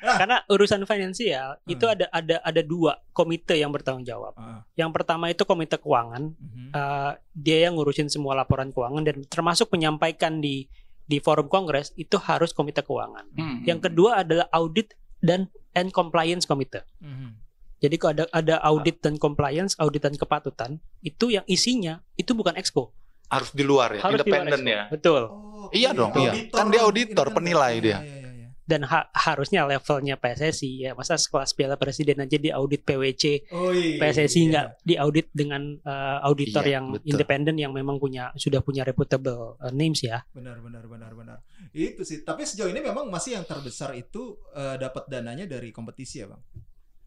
Karena 0.03 0.43
urusan 0.45 0.83
finansial 0.83 1.63
itu 1.65 1.81
Hmm. 1.81 1.95
ada 1.95 2.07
ada 2.11 2.37
ada 2.43 2.61
dua 2.61 2.99
komite 3.13 3.55
yang 3.55 3.71
bertanggung 3.71 4.03
jawab. 4.03 4.35
Ah, 4.35 4.67
Yang 4.75 4.91
pertama 4.93 5.31
itu 5.31 5.43
komite 5.43 5.79
keuangan, 5.79 6.35
mhm. 6.35 6.69
eh, 6.73 7.13
dia 7.33 7.59
yang 7.65 7.79
ngurusin 7.79 8.11
semua 8.11 8.35
laporan 8.35 8.69
keuangan 8.69 9.01
dan 9.01 9.23
termasuk 9.25 9.71
menyampaikan 9.71 10.43
di 10.43 10.67
di 11.01 11.23
forum 11.23 11.47
kongres 11.47 11.95
itu 11.95 12.19
harus 12.19 12.51
komite 12.51 12.83
keuangan. 12.83 13.31
Hmm. 13.33 13.63
Yang 13.63 13.87
kedua 13.87 14.27
adalah 14.27 14.51
audit 14.51 14.91
dan 15.17 15.47
and 15.71 15.91
compliance 15.91 16.43
komite. 16.43 16.83
Mhm. 16.99 17.46
Jadi 17.87 17.97
kalau 17.97 18.13
ada 18.13 18.25
ada 18.31 18.57
audit 18.61 18.99
dan 18.99 19.15
compliance, 19.17 19.79
audit 19.79 20.03
dan 20.03 20.15
kepatutan, 20.15 20.71
itu 21.01 21.31
yang 21.31 21.47
isinya 21.47 22.03
itu 22.15 22.35
bukan 22.35 22.59
exco, 22.59 22.91
harus 23.27 23.51
di 23.51 23.63
luar 23.63 23.95
ya, 23.95 24.03
harus 24.03 24.19
independen 24.19 24.61
ya. 24.63 24.83
Betul. 24.91 25.23
Oh, 25.31 25.71
Iya 25.71 25.91
dong, 25.91 26.11
iya. 26.15 26.31
Auditor, 26.31 26.57
Kan 26.57 26.67
dia 26.69 26.83
auditor, 26.83 27.27
penilai 27.33 27.73
Iya, 27.75 27.83
dia. 27.83 27.99
iya, 27.99 28.17
iya, 28.19 28.31
iya. 28.33 28.49
Dan 28.63 28.83
ha- 28.83 29.11
harusnya 29.11 29.63
levelnya 29.63 30.15
PSSI 30.15 30.71
ya, 30.81 30.91
masa 30.93 31.15
sekelas 31.15 31.55
Piala 31.55 31.75
Presiden 31.75 32.19
aja 32.19 32.35
di 32.35 32.51
audit 32.51 32.83
PWC, 32.83 33.51
Oh 33.51 33.71
iya. 33.71 33.99
PSSI 33.99 34.39
iya. 34.39 34.47
nggak 34.51 34.67
diaudit 34.83 35.27
dengan 35.31 35.63
eh, 35.77 36.19
auditor 36.23 36.63
Iya, 36.63 36.79
yang 36.79 36.85
betul. 36.95 37.07
independen 37.11 37.57
yang 37.57 37.71
memang 37.71 37.99
punya 37.99 38.31
sudah 38.35 38.63
punya 38.63 38.83
reputable 38.83 39.59
eh, 39.59 39.71
names 39.71 40.03
ya. 40.03 40.23
Benar 40.31 40.59
benar 40.59 40.87
benar 40.87 41.11
benar. 41.15 41.39
Itu 41.71 42.03
sih. 42.03 42.23
Tapi 42.23 42.43
sejauh 42.43 42.71
ini 42.71 42.79
memang 42.79 43.07
masih 43.07 43.39
yang 43.39 43.47
terbesar 43.47 43.91
itu 43.95 44.35
eh, 44.51 44.79
dapat 44.79 45.07
dananya 45.07 45.47
dari 45.47 45.71
kompetisi 45.71 46.23
ya, 46.23 46.31
Bang. 46.31 46.43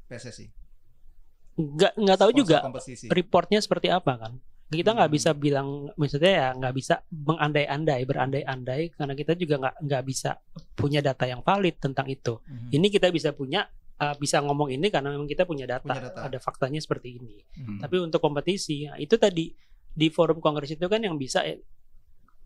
PSSI. 0.07 0.47
Nggak 1.59 1.93
nggak 1.93 2.17
tahu 2.17 2.31
juga 2.31 2.63
kompetisi. 2.63 3.11
reportnya 3.11 3.59
seperti 3.59 3.91
apa 3.91 4.15
kan. 4.15 4.33
Kita 4.69 4.93
nggak 4.93 5.09
Hmm. 5.09 5.17
bisa 5.17 5.31
bilang, 5.33 5.67
maksudnya 5.93 6.31
ya 6.31 6.47
nggak 6.53 6.73
bisa 6.73 6.95
mengandai-andai, 7.09 8.01
berandai-andai 8.05 8.93
karena 8.93 9.13
kita 9.13 9.33
juga 9.33 9.55
nggak 9.59 9.75
nggak 9.81 10.03
bisa 10.05 10.37
punya 10.73 11.01
data 11.01 11.25
yang 11.25 11.41
valid 11.41 11.75
tentang 11.77 12.05
itu. 12.07 12.37
Mhm. 12.39 12.69
Ini 12.71 12.87
kita 12.87 13.09
bisa 13.09 13.29
punya 13.31 13.65
uh, 13.97 14.15
bisa 14.15 14.39
ngomong 14.39 14.69
ini 14.69 14.87
karena 14.87 15.11
memang 15.11 15.25
kita 15.25 15.43
punya 15.43 15.67
data, 15.67 15.83
Punya 15.85 16.07
data. 16.07 16.21
ada 16.23 16.37
faktanya 16.37 16.77
seperti 16.77 17.17
ini. 17.17 17.43
Mhm. 17.57 17.81
Tapi 17.81 17.95
untuk 17.99 18.19
kompetisi 18.19 18.85
ya, 18.85 18.95
itu 18.95 19.17
tadi 19.17 19.51
di 19.89 20.07
forum 20.07 20.39
kongres 20.39 20.71
itu 20.71 20.85
kan 20.85 21.01
yang 21.01 21.17
bisa 21.17 21.43
eh, 21.43 21.59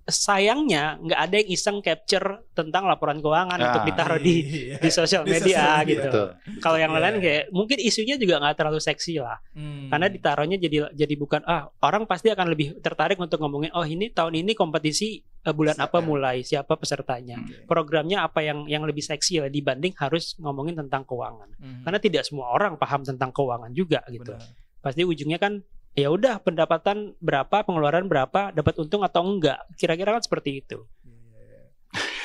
sayangnya 0.04 1.00
nggak 1.00 1.20
ada 1.20 1.36
yang 1.40 1.50
iseng 1.50 1.78
capture 1.80 2.44
tentang 2.52 2.84
laporan 2.86 3.24
keuangan 3.24 3.56
Ah. 3.56 3.66
untuk 3.72 3.84
ditaruh 3.88 4.20
di 4.20 4.36
Iya. 4.44 4.76
di 4.78 4.90
sosial 4.92 5.24
Di 5.24 5.32
media 5.40 5.80
media. 5.80 5.88
gitu. 5.88 6.22
Kalau 6.60 6.76
yang 6.76 6.92
Iya. 6.92 7.00
lain 7.00 7.16
kayak 7.24 7.44
mungkin 7.50 7.78
isunya 7.80 8.16
juga 8.16 8.38
nggak 8.38 8.56
terlalu 8.56 8.80
seksi 8.80 9.18
lah, 9.18 9.40
Hmm. 9.56 9.88
karena 9.88 10.08
ditaruhnya 10.12 10.58
jadi 10.60 10.92
jadi 10.92 11.16
bukan 11.16 11.42
ah 11.44 11.72
orang 11.80 12.04
pasti 12.04 12.28
akan 12.28 12.52
lebih 12.52 12.84
tertarik 12.84 13.16
untuk 13.16 13.40
ngomongin 13.40 13.72
oh 13.72 13.84
ini 13.84 14.12
tahun 14.12 14.36
ini 14.38 14.52
kompetisi 14.54 15.24
eh, 15.44 15.52
bulan 15.52 15.76
Siapa 15.76 15.92
apa 15.92 16.00
mulai 16.00 16.40
siapa 16.40 16.80
pesertanya, 16.80 17.36
Oke. 17.36 17.68
programnya 17.68 18.24
apa 18.24 18.40
yang 18.40 18.64
yang 18.64 18.84
lebih 18.84 19.04
seksi 19.04 19.40
lah 19.40 19.52
dibanding 19.52 19.92
harus 20.00 20.40
ngomongin 20.40 20.72
tentang 20.74 21.04
keuangan. 21.04 21.52
Mhm. 21.60 21.84
Karena 21.84 22.00
tidak 22.00 22.24
semua 22.24 22.48
orang 22.50 22.80
paham 22.80 23.04
tentang 23.04 23.28
keuangan 23.30 23.72
juga 23.72 24.00
gitu. 24.08 24.32
Benar. 24.32 24.56
Pasti 24.80 25.04
ujungnya 25.04 25.36
kan 25.36 25.60
ya 25.94 26.10
udah 26.10 26.42
pendapatan 26.42 27.14
berapa, 27.18 27.62
pengeluaran 27.62 28.06
berapa, 28.06 28.50
dapat 28.50 28.74
untung 28.78 29.02
atau 29.02 29.22
enggak. 29.24 29.62
Kira-kira 29.78 30.14
kan 30.14 30.24
seperti 30.24 30.60
itu. 30.60 30.86
Iya, 31.06 31.62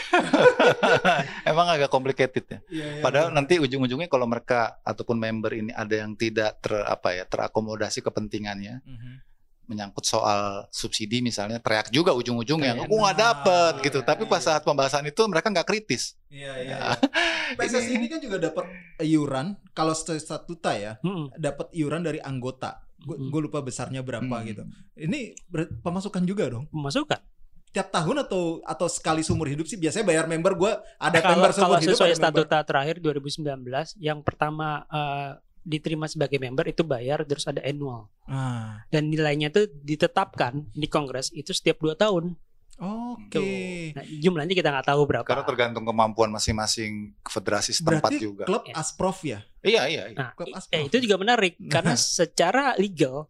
Emang 1.52 1.68
agak 1.68 1.92
complicated 1.92 2.44
ya. 2.48 2.58
iya, 2.68 2.86
iya. 2.96 3.02
Padahal 3.04 3.28
Iya, 3.30 3.36
nanti 3.36 3.54
ujung-ujungnya 3.60 4.08
kalau 4.08 4.24
mereka 4.24 4.80
ataupun 4.82 5.16
member 5.16 5.52
ini 5.52 5.70
ada 5.70 5.94
yang 5.94 6.16
tidak 6.16 6.58
ter 6.58 6.80
apa 6.80 7.12
ya 7.12 7.24
terakomodasi 7.24 8.00
kepentingannya 8.00 8.80
Mhm. 8.82 9.12
menyangkut 9.68 10.00
soal 10.00 10.64
subsidi 10.72 11.20
misalnya 11.20 11.60
teriak 11.60 11.92
juga 11.92 12.16
ujung-ujungnya, 12.16 12.88
aku 12.88 12.94
nggak 12.96 13.18
dapet 13.20 13.72
Nah, 13.76 13.84
gitu. 13.84 14.00
iya, 14.00 14.08
Tapi 14.08 14.24
pas 14.24 14.40
iya. 14.40 14.46
saat 14.48 14.64
pembahasan 14.64 15.04
itu 15.04 15.20
mereka 15.28 15.52
nggak 15.52 15.68
kritis. 15.68 16.16
Iya, 16.32 16.52
iya. 16.56 16.72
Ya. 16.72 16.78
iya. 16.96 16.96
PSSI 17.60 18.00
ini 18.00 18.08
kan 18.08 18.16
juga 18.16 18.40
dapat 18.40 18.64
iuran 18.98 19.60
kalau 19.76 19.92
statuta 19.92 20.72
ya, 20.72 20.96
Mm-mm. 21.04 21.36
dapat 21.36 21.68
iuran 21.76 22.00
dari 22.00 22.16
anggota. 22.16 22.80
Hmm. 22.98 23.30
Gue 23.30 23.40
lupa 23.40 23.60
besarnya 23.60 24.02
berapa 24.02 24.26
Hmm. 24.26 24.44
gitu. 24.44 24.62
Ini 24.94 25.34
pemasukan 25.80 26.22
juga 26.22 26.50
dong. 26.50 26.66
Pemasukan. 26.68 27.20
tiap 27.68 27.92
tahun 27.92 28.24
atau 28.24 28.64
atau 28.64 28.88
sekali 28.88 29.20
seumur 29.20 29.44
hidup 29.44 29.68
sih 29.68 29.76
biasanya 29.76 30.08
bayar 30.08 30.24
member 30.24 30.56
gue 30.56 30.72
ada 30.96 31.18
kalau, 31.20 31.36
member 31.36 31.50
seumur 31.52 31.68
kalau 31.68 31.84
hidup 31.84 31.94
sesuai 31.94 32.08
ada 32.08 32.16
member. 32.16 32.32
statuta 32.40 32.58
terakhir 32.64 32.96
2019 32.96 33.44
yang 34.00 34.18
pertama 34.24 34.68
eh, 34.88 35.30
diterima 35.62 36.08
sebagai 36.08 36.40
member 36.40 36.64
itu 36.64 36.80
bayar 36.80 37.28
terus 37.28 37.44
ada 37.44 37.60
annual 37.60 38.08
Ah, 38.24 38.80
dan 38.88 39.12
nilainya 39.12 39.52
itu 39.52 39.68
ditetapkan 39.84 40.64
di 40.72 40.88
kongres 40.88 41.28
itu 41.30 41.52
setiap 41.52 41.76
dua 41.78 41.92
tahun 41.92 42.40
oke. 42.78 43.28
Tuh. 43.30 43.44
nah, 43.92 44.04
jumlahnya 44.06 44.54
kita 44.54 44.70
nggak 44.70 44.86
tahu 44.86 45.02
berapa 45.04 45.26
Karena 45.26 45.42
tergantung 45.42 45.82
kemampuan 45.82 46.30
masing-masing 46.30 47.12
federasi 47.22 47.74
setempat 47.74 48.10
Berarti 48.14 48.22
juga. 48.22 48.44
klub 48.46 48.64
Ya. 48.64 48.74
Asprof 48.74 49.18
ya? 49.22 49.38
Iya, 49.60 49.82
iya. 49.86 50.02
iya. 50.10 50.16
nah 50.16 50.30
Klub 50.32 50.48
Asprof. 50.50 50.74
eh, 50.74 50.86
itu 50.86 50.96
juga 51.02 51.16
menarik 51.16 51.58
Nah. 51.58 51.68
karena 51.68 51.94
secara 51.94 52.78
legal 52.78 53.26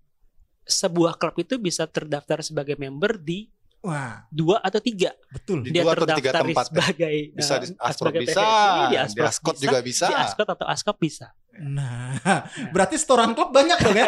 sebuah 0.63 1.17
klub 1.17 1.37
itu 1.39 1.57
bisa 1.57 1.89
terdaftar 1.89 2.45
sebagai 2.45 2.77
member 2.77 3.17
di 3.17 3.49
Wah, 3.79 4.27
dua 4.29 4.59
atau 4.59 4.83
tiga 4.83 5.15
betul. 5.31 5.63
Di 5.63 5.71
dia 5.71 5.87
dua 5.87 5.95
atau 5.95 6.03
di 6.05 6.19
tiga 6.19 6.35
terdaftar 6.35 6.45
tempat, 6.45 6.67
ya? 6.67 6.69
sebagai 6.69 7.15
Bisa 7.31 7.53
eh, 7.55 7.59
di 7.63 7.67
Asprov 7.79 7.95
sebagai 8.11 8.21
bisa, 8.27 8.43
PVSI, 8.43 8.83
di 8.91 8.97
Asprov 8.99 9.29
Ascot 9.31 9.57
juga 9.57 9.79
bisa. 9.81 10.05
di 10.05 10.15
Ascot 10.19 10.49
atau 10.51 10.67
Askop 10.67 10.97
bisa 10.99 11.27
Nah, 11.59 12.19
berarti 12.75 12.95
setoran 12.95 13.33
klub 13.33 13.51
banyak 13.51 13.79
dong 13.79 13.97
ya? 13.97 14.07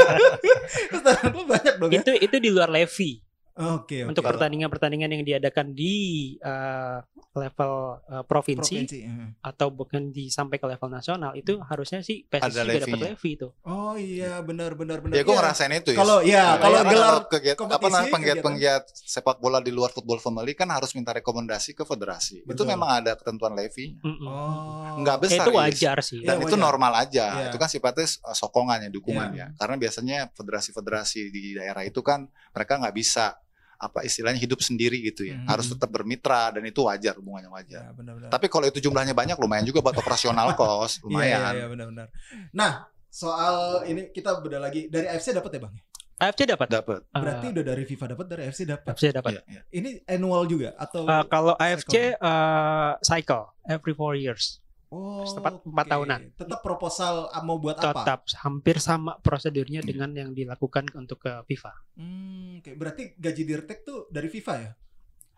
setoran 0.92 1.24
klub 1.28 1.46
banyak 1.46 1.74
dong 1.76 1.90
ya? 1.92 2.00
itu 2.00 2.12
itu 2.18 2.36
di 2.36 2.48
luar 2.48 2.68
levy 2.68 3.20
Oke, 3.52 4.00
oke. 4.00 4.08
untuk 4.08 4.24
pertandingan-pertandingan 4.24 5.12
yang 5.12 5.22
diadakan 5.22 5.72
di 5.72 5.94
eh, 6.36 6.98
level 7.32 7.72
eh, 8.02 8.24
provinsi, 8.24 8.76
provinsi. 8.80 8.98
eh. 9.04 9.28
atau 9.40 9.68
bukan 9.68 10.08
di 10.08 10.28
sampai 10.28 10.56
ke 10.56 10.64
level 10.64 10.88
nasional 10.88 11.32
itu 11.32 11.60
harusnya 11.60 12.00
sih 12.00 12.24
PSSI 12.24 12.48
Ada 12.48 12.60
juga 12.62 12.80
dapat 12.82 13.00
levy 13.06 13.30
itu. 13.34 13.48
Oh 13.62 13.92
iya, 13.94 14.40
benar 14.40 14.72
benar 14.72 14.98
benar. 14.98 15.12
Ya 15.12 15.22
gue 15.22 15.32
ngerasain 15.32 15.68
itu 15.70 15.92
ya. 15.92 15.98
Kalau 15.98 16.18
ya, 16.20 16.40
Nah, 16.42 16.56
kalau 16.58 16.78
karena 16.78 16.92
gelar 16.92 17.16
kegiat, 17.26 17.56
apa 17.58 17.86
namanya 17.86 18.10
penggiat-penggiat 18.10 18.82
sepak 18.90 19.36
bola 19.38 19.58
di 19.58 19.68
luar 19.68 19.90
football 19.90 20.16
family 20.16 20.52
kan 20.52 20.68
harus 20.68 20.92
minta 20.92 21.12
rekomendasi 21.12 21.72
ke 21.72 21.84
federasi. 21.84 22.40
Itu 22.40 22.48
Betul. 22.48 22.66
memang 22.68 23.00
ada 23.00 23.12
ketentuan 23.14 23.52
levy. 23.52 23.96
Mm-mm. 23.98 24.24
Oh. 24.24 24.96
Nggak 24.98 25.16
Ya, 25.18 25.22
besar. 25.22 25.44
itu 25.44 25.50
Is. 25.50 25.56
wajar 25.56 25.96
sih. 26.00 26.20
Dan 26.20 26.36
itu 26.38 26.48
wajar. 26.50 26.60
normal 26.62 26.92
aja. 26.98 27.26
Iya. 27.34 27.44
Itu 27.48 27.56
kan 27.56 27.68
sifatnya 27.68 28.04
uh, 28.22 28.32
sokongan 28.32 28.80
ya, 28.80 28.90
dukungan 28.90 29.28
Iya. 29.30 29.40
ya. 29.44 29.56
Karena 29.56 29.76
biasanya 29.76 30.16
federasi-federasi 30.32 31.20
di 31.28 31.52
daerah 31.52 31.82
itu 31.82 32.00
kan 32.00 32.24
mereka 32.50 32.76
nggak 32.76 32.92
bisa 32.92 33.36
apa 33.82 34.06
istilahnya 34.06 34.38
hidup 34.38 34.62
sendiri 34.62 35.02
gitu 35.02 35.26
ya. 35.26 35.34
Mhm. 35.42 35.50
Harus 35.50 35.66
tetap 35.66 35.90
bermitra 35.90 36.54
dan 36.54 36.62
itu 36.62 36.86
wajar 36.86 37.18
hubungannya 37.18 37.50
wajar. 37.50 37.82
Ya, 37.82 37.90
benar-benar. 37.90 38.30
Tapi 38.30 38.46
kalau 38.46 38.70
itu 38.70 38.78
jumlahnya 38.78 39.10
banyak 39.10 39.34
lumayan 39.34 39.66
juga 39.66 39.82
buat 39.82 39.98
operasional 39.98 40.54
cost, 40.60 41.02
Iya, 41.02 41.04
lumayan. 41.10 41.40
iya, 41.42 41.50
iya, 41.58 41.66
benar-benar. 41.66 42.06
Nah, 42.54 42.86
soal 43.10 43.82
ini 43.90 44.14
kita 44.14 44.38
beda 44.38 44.62
lagi 44.62 44.86
dari 44.86 45.10
AFC 45.10 45.34
dapat 45.34 45.50
ya, 45.58 45.60
Bang? 45.66 45.74
AFC 46.22 46.40
dapat. 46.46 46.66
Dapat. 46.70 47.00
Eh, 47.02 47.18
Berarti 47.18 47.46
udah 47.50 47.64
dari 47.66 47.82
FIFA 47.82 48.06
dapat, 48.14 48.26
dari 48.30 48.42
AFC 48.46 48.60
dapat. 48.62 48.94
AFC 48.94 49.04
dapat. 49.10 49.30
Iya, 49.34 49.42
iya. 49.50 49.62
Ini 49.74 49.88
annual 50.06 50.46
juga 50.46 50.70
atau 50.78 51.02
Eh, 51.02 51.24
kalau 51.26 51.58
AFC 51.58 52.14
eh, 52.14 52.90
cycle 53.02 53.50
every 53.66 53.90
four 53.90 54.14
years. 54.14 54.61
Oh, 54.92 55.24
Tepat 55.24 55.64
empat 55.64 55.86
oke. 55.86 55.92
tahunan. 55.96 56.20
Tetap 56.36 56.60
proposal 56.60 57.26
ah, 57.26 57.40
mau 57.40 57.56
buat 57.56 57.80
apa? 57.80 58.04
Tetap 58.04 58.20
hampir 58.38 58.76
sama 58.76 59.16
prosedurnya 59.18 59.80
dengan 59.80 60.12
yang 60.12 60.30
dilakukan 60.30 60.92
untuk 60.92 61.16
ke 61.18 61.32
FIFA. 61.48 61.72
Hmm, 61.96 62.60
oke. 62.60 62.70
Berarti 62.76 63.16
gaji 63.16 63.42
dirtek 63.42 63.82
tuh 63.82 64.04
dari 64.06 64.28
FIFA 64.28 64.54
ya? 64.60 64.70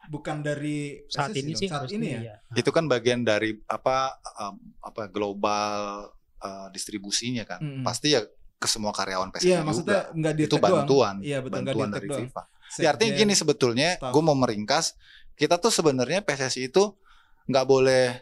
Bukan 0.04 0.42
dari 0.42 1.00
Saat 1.06 1.32
ini 1.32 1.54
dong? 1.54 1.60
sih 1.62 1.68
saat 1.70 1.86
ini 1.88 2.06
ya. 2.10 2.20
iya. 2.20 2.34
Itu 2.52 2.68
kan 2.68 2.84
bagian 2.84 3.22
dari 3.22 3.54
apa 3.64 4.12
um, 4.36 4.58
apa 4.82 5.06
global 5.06 6.10
uh, 6.42 6.68
distribusinya 6.68 7.46
kan. 7.46 7.62
Mm-mm. 7.62 7.80
Pasti 7.80 8.12
ya 8.12 8.26
ke 8.54 8.66
semua 8.66 8.90
karyawan 8.90 9.30
PSSI 9.30 9.48
Iya, 9.48 9.58
maksudnya 9.62 10.00
juga. 10.04 10.18
nggak 10.18 10.32
Itu 10.34 10.40
dirtek 10.42 10.60
doang. 10.60 10.74
bantuan. 10.82 11.14
Iya, 11.22 11.38
betul 11.40 11.54
bantuan 11.62 11.88
dari 11.88 12.06
doang. 12.10 12.20
FIFA. 12.26 12.42
Ya, 12.74 12.88
artinya 12.90 13.12
gini 13.14 13.32
sebetulnya, 13.32 13.88
gue 14.02 14.22
mau 14.24 14.34
meringkas, 14.34 14.98
kita 15.36 15.56
tuh 15.56 15.70
sebenarnya 15.70 16.20
PSSI 16.20 16.68
itu 16.68 16.90
nggak 17.46 17.64
boleh 17.64 18.18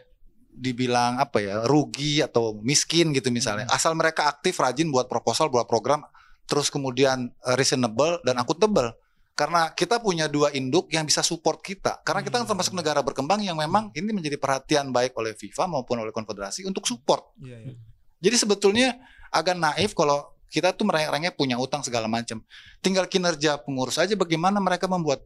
dibilang 0.53 1.17
apa 1.17 1.41
ya 1.41 1.55
rugi 1.65 2.21
atau 2.21 2.57
miskin 2.61 3.11
gitu 3.11 3.33
misalnya. 3.33 3.65
Hmm. 3.67 3.75
Asal 3.75 3.97
mereka 3.97 4.29
aktif, 4.29 4.57
rajin 4.61 4.93
buat 4.93 5.09
proposal, 5.09 5.49
buat 5.49 5.65
program, 5.65 6.05
terus 6.45 6.69
kemudian 6.69 7.33
uh, 7.43 7.55
reasonable 7.57 8.21
dan 8.21 8.37
akuntabel. 8.39 8.93
Karena 9.33 9.73
kita 9.73 9.97
punya 9.97 10.29
dua 10.29 10.53
induk 10.53 10.93
yang 10.93 11.09
bisa 11.09 11.25
support 11.25 11.65
kita. 11.65 12.05
Karena 12.05 12.21
kita 12.21 12.37
kan 12.37 12.45
termasuk 12.45 12.77
negara 12.77 13.01
berkembang 13.01 13.41
yang 13.41 13.57
memang 13.57 13.89
ini 13.97 14.13
menjadi 14.13 14.37
perhatian 14.37 14.93
baik 14.93 15.17
oleh 15.17 15.33
FIFA 15.33 15.65
maupun 15.65 16.05
oleh 16.05 16.13
konfederasi 16.13 16.69
untuk 16.69 16.85
support. 16.85 17.33
Iya, 17.41 17.57
iya. 17.65 17.73
Jadi 18.21 18.35
sebetulnya 18.37 18.93
agak 19.33 19.57
naif 19.57 19.97
kalau 19.97 20.33
kita 20.53 20.69
tuh 20.77 20.85
merengek-rengek 20.85 21.33
punya 21.33 21.57
utang 21.57 21.81
segala 21.81 22.05
macam. 22.05 22.45
Tinggal 22.77 23.09
kinerja 23.09 23.57
pengurus 23.65 23.97
aja 23.97 24.13
bagaimana 24.13 24.61
mereka 24.61 24.85
membuat 24.85 25.25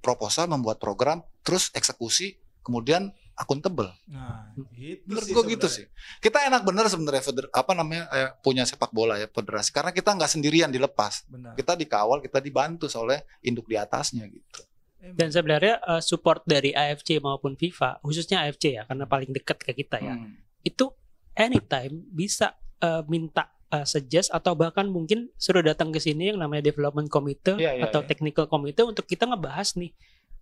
proposal, 0.00 0.48
membuat 0.48 0.80
program, 0.80 1.20
terus 1.44 1.68
eksekusi, 1.76 2.40
kemudian 2.64 3.12
akuntabel. 3.34 3.88
Nah, 4.06 4.52
itu 4.76 5.02
Menurut 5.04 5.26
sih 5.26 5.34
gue 5.34 5.44
gitu 5.52 5.66
sih. 5.66 5.84
Kita 6.18 6.44
enak 6.44 6.62
bener 6.62 6.86
sebenarnya 6.86 7.22
feder- 7.22 7.50
apa 7.50 7.72
namanya 7.72 8.04
eh, 8.10 8.30
punya 8.40 8.62
sepak 8.62 8.90
bola 8.90 9.16
ya 9.16 9.26
federasi 9.26 9.72
karena 9.72 9.90
kita 9.90 10.12
nggak 10.12 10.30
sendirian 10.30 10.68
dilepas. 10.68 11.24
Benar. 11.26 11.56
Kita 11.56 11.72
dikawal, 11.74 12.20
kita 12.20 12.38
dibantu 12.38 12.86
oleh 12.94 13.20
induk 13.40 13.66
di 13.66 13.76
atasnya 13.76 14.28
gitu. 14.28 14.60
Dan 15.02 15.28
sebenarnya 15.28 15.82
eh, 15.82 16.02
support 16.02 16.44
dari 16.44 16.70
AFC 16.70 17.18
maupun 17.18 17.58
FIFA, 17.58 17.98
khususnya 18.00 18.46
AFC 18.46 18.78
ya, 18.78 18.86
karena 18.86 19.04
paling 19.04 19.30
dekat 19.30 19.58
ke 19.58 19.72
kita 19.74 19.98
ya, 19.98 20.14
Hmm. 20.14 20.38
itu 20.62 20.92
anytime 21.34 22.06
bisa 22.06 22.54
eh, 22.78 23.02
minta 23.06 23.50
eh, 23.68 23.82
suggest 23.82 24.30
atau 24.30 24.52
bahkan 24.52 24.86
mungkin 24.86 25.32
suruh 25.34 25.62
datang 25.62 25.90
ke 25.90 25.98
sini 25.98 26.30
yang 26.30 26.38
namanya 26.38 26.62
development 26.62 27.08
committee 27.08 27.56
Iya, 27.56 27.80
iya, 27.80 27.84
atau 27.88 28.04
iya. 28.04 28.08
technical 28.08 28.46
committee 28.46 28.84
untuk 28.84 29.02
kita 29.04 29.24
ngebahas 29.24 29.74
nih 29.74 29.90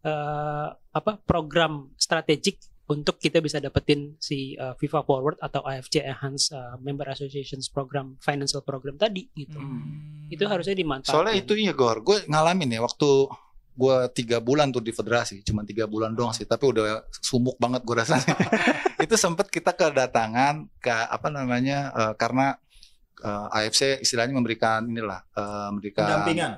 eh, 0.01 0.69
apa 0.73 1.13
program 1.23 1.93
strategik 1.97 2.59
untuk 2.91 3.23
kita 3.23 3.39
bisa 3.39 3.63
dapetin 3.63 4.19
si 4.19 4.59
eh, 4.59 4.75
FIFA 4.75 5.07
Forward 5.07 5.39
atau 5.39 5.63
AFC 5.63 6.03
Enhanced 6.03 6.51
eh, 6.51 6.75
Member 6.83 7.07
Associations 7.15 7.71
Program 7.71 8.19
Financial 8.19 8.67
Program 8.67 8.99
tadi 8.99 9.31
gitu. 9.39 9.63
Hmm. 9.63 10.27
Itu 10.27 10.43
harusnya 10.51 10.75
dimanfaatkan. 10.75 11.15
Soalnya 11.15 11.39
itu 11.39 11.55
iya 11.55 11.71
Gor, 11.71 12.03
gue 12.03 12.27
ngalamin 12.27 12.75
ya 12.75 12.83
waktu 12.83 13.31
gue 13.71 13.97
tiga 14.13 14.43
bulan 14.43 14.75
tuh 14.75 14.83
di 14.83 14.91
federasi, 14.91 15.47
cuma 15.47 15.63
tiga 15.63 15.87
bulan 15.87 16.13
doang 16.13 16.35
sih, 16.35 16.45
tapi 16.45 16.69
udah 16.69 17.07
sumuk 17.23 17.57
banget 17.57 17.87
gue 17.87 17.97
rasanya. 17.97 18.35
itu 19.05 19.15
sempet 19.15 19.49
kita 19.49 19.73
kedatangan 19.73 20.67
ke 20.83 20.91
apa 20.91 21.29
namanya 21.31 21.95
eh, 21.95 22.15
karena 22.19 22.59
eh, 23.23 23.57
AFC 23.57 24.03
istilahnya 24.03 24.35
memberikan 24.35 24.85
inilah 24.91 25.23
eh, 25.39 25.69
memberikan 25.71 26.05
pendampingan. 26.11 26.53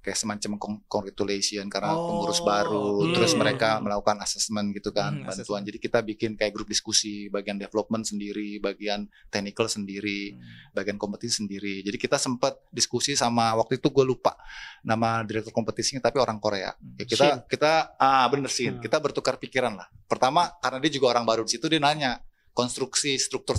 Kayak 0.00 0.16
semacam 0.16 0.56
con- 0.56 0.80
congratulation 0.88 1.68
karena 1.68 1.92
Oh, 1.92 2.08
pengurus 2.08 2.40
baru, 2.40 3.04
hmm. 3.04 3.12
terus 3.12 3.36
mereka 3.36 3.76
melakukan 3.78 4.16
assessment 4.18 4.72
gitu 4.72 4.88
kan, 4.90 5.12
Hmm, 5.12 5.20
bantuan. 5.22 5.36
assessment. 5.36 5.64
Jadi 5.68 5.78
kita 5.78 5.98
bikin 6.00 6.30
kayak 6.34 6.52
grup 6.52 6.64
diskusi, 6.64 7.28
bagian 7.28 7.60
development 7.60 8.08
sendiri, 8.08 8.56
bagian 8.58 9.04
technical 9.28 9.68
sendiri 9.68 10.32
Hmm. 10.32 10.72
bagian 10.72 10.96
kompetisi 10.96 11.44
sendiri. 11.44 11.84
Jadi 11.84 12.00
kita 12.00 12.16
sempat 12.16 12.56
diskusi 12.70 13.12
sama 13.12 13.52
waktu 13.54 13.76
itu 13.76 13.86
gue 13.86 14.02
lupa 14.02 14.32
nama 14.80 15.20
direktur 15.20 15.52
kompetisinya 15.52 16.00
tapi 16.00 16.16
orang 16.16 16.40
Korea. 16.40 16.72
Ya 16.96 17.04
kita 17.04 17.24
Shin. 17.26 17.38
kita 17.46 17.92
ah 17.94 18.24
bener 18.26 18.48
sih, 18.48 18.72
Hmm. 18.72 18.80
kita 18.80 18.96
bertukar 18.96 19.36
pikiran 19.36 19.76
lah. 19.76 19.88
Pertama 20.06 20.48
karena 20.56 20.80
dia 20.80 20.90
juga 20.90 21.12
orang 21.12 21.28
baru 21.28 21.44
di 21.44 21.52
situ 21.52 21.68
dia 21.68 21.76
nanya 21.76 22.24
konstruksi 22.50 23.14
struktur 23.14 23.54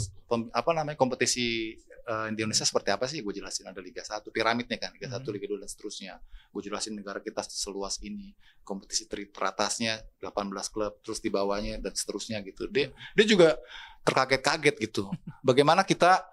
apa 0.52 0.70
namanya 0.72 0.98
kompetisi 0.98 1.78
eh, 2.12 2.28
di 2.30 2.38
Indonesia 2.38 2.64
seperti 2.64 2.90
apa 2.90 3.06
sih? 3.06 3.20
Gue 3.20 3.32
jelasin 3.32 3.64
ada 3.66 3.80
Liga 3.80 4.02
1, 4.02 4.28
piramidnya 4.28 4.76
kan, 4.76 4.92
Liga 4.92 5.08
1, 5.08 5.22
Hmm. 5.22 5.32
Liga 5.32 5.48
2 5.48 5.56
dan 5.58 5.66
seterusnya. 5.66 6.14
Gue 6.50 6.62
jelasin 6.62 6.94
negara 6.94 7.18
kita 7.18 7.40
seluas 7.42 7.98
ini, 8.02 8.36
kompetisi 8.62 9.06
ter- 9.06 9.30
teratasnya 9.30 9.96
18 10.20 10.52
klub, 10.68 11.00
terus 11.00 11.18
di 11.18 11.28
bawahnya 11.28 11.80
dan 11.80 11.92
seterusnya 11.92 12.42
gitu. 12.42 12.68
Dia 12.68 12.90
dia 13.14 13.26
juga 13.26 13.56
terkaget-kaget 14.02 14.76
gitu. 14.82 15.08
Bagaimana 15.48 15.82
kita 15.82 16.28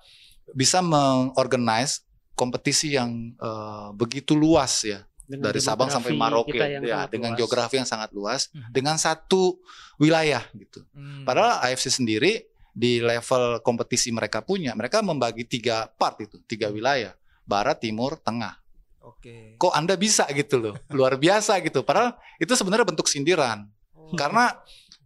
bisa 0.51 0.81
mengorganize 0.81 2.03
kompetisi 2.33 2.95
yang 2.95 3.11
eh, 3.35 3.89
begitu 3.93 4.33
luas 4.33 4.81
ya 4.83 5.05
Dengan 5.23 5.53
dari 5.53 5.61
Sabang 5.61 5.93
sampai 5.93 6.17
yang 6.17 6.81
ya 6.83 7.05
dengan 7.05 7.31
luas. 7.31 7.39
geografi 7.39 7.77
yang 7.77 7.85
sangat 7.85 8.09
luas 8.11 8.49
Hmm. 8.49 8.65
dengan 8.73 8.97
satu 8.97 9.61
wilayah 9.97 10.41
gitu. 10.57 10.81
Hmm. 10.97 11.29
Padahal 11.29 11.61
AFC 11.63 11.93
sendiri 11.93 12.48
di 12.79 13.03
level 13.03 13.59
kompetisi 13.67 14.15
mereka 14.15 14.39
punya, 14.47 14.71
mereka 14.79 15.03
membagi 15.03 15.43
tiga 15.43 15.91
part 15.91 16.23
itu, 16.23 16.39
tiga 16.47 16.71
wilayah, 16.71 17.11
barat, 17.43 17.83
timur, 17.83 18.15
tengah. 18.23 18.55
Oke. 19.03 19.59
Kok 19.59 19.75
Anda 19.75 19.99
bisa 19.99 20.31
gitu 20.31 20.63
loh, 20.63 20.75
luar 20.95 21.19
biasa 21.19 21.59
gitu. 21.67 21.83
Padahal 21.83 22.15
itu 22.39 22.55
sebenarnya 22.55 22.87
bentuk 22.87 23.11
sindiran, 23.11 23.67
Oh. 23.99 24.15
karena 24.15 24.55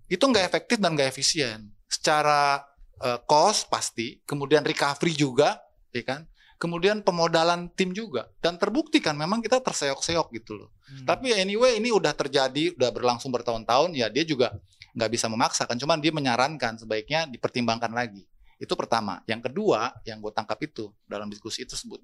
itu 0.07 0.21
nggak 0.21 0.45
efektif 0.53 0.77
dan 0.77 0.93
nggak 0.93 1.09
efisien. 1.09 1.73
Secara 1.89 2.61
eh, 3.03 3.19
cost 3.27 3.67
pasti, 3.67 4.21
kemudian 4.23 4.63
recovery 4.63 5.17
juga, 5.17 5.59
ya 5.91 6.05
kan? 6.05 6.23
Kemudian 6.61 7.03
pemodalan 7.03 7.67
tim 7.75 7.91
juga 7.91 8.31
dan 8.39 8.55
terbukti 8.55 9.03
kan 9.03 9.19
memang 9.19 9.43
kita 9.43 9.59
terseok-seok 9.59 10.31
gitu 10.39 10.55
loh. 10.55 10.71
Hmm. 10.87 11.09
Tapi 11.11 11.35
anyway 11.35 11.83
ini 11.83 11.91
udah 11.91 12.15
terjadi, 12.15 12.79
udah 12.79 12.91
berlangsung 12.95 13.35
bertahun-tahun 13.35 13.99
ya 13.99 14.07
dia 14.07 14.23
juga 14.23 14.55
nggak 14.92 15.11
bisa 15.11 15.26
memaksakan, 15.28 15.76
cuman 15.81 15.98
dia 15.98 16.12
menyarankan 16.12 16.76
sebaiknya 16.76 17.24
dipertimbangkan 17.28 17.92
lagi. 17.92 18.24
Itu 18.61 18.76
pertama. 18.76 19.24
Yang 19.26 19.50
kedua 19.50 19.90
yang 20.05 20.20
gue 20.22 20.31
tangkap 20.31 20.61
itu 20.62 20.92
dalam 21.09 21.26
diskusi 21.33 21.64
itu 21.64 21.74
sebut 21.74 21.98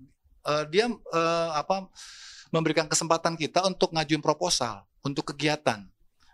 eh, 0.48 0.64
dia 0.72 0.88
eh, 0.88 1.50
apa 1.54 1.86
memberikan 2.48 2.88
kesempatan 2.88 3.36
kita 3.36 3.60
untuk 3.68 3.92
ngajuin 3.92 4.24
proposal 4.24 4.82
untuk 5.04 5.30
kegiatan. 5.36 5.84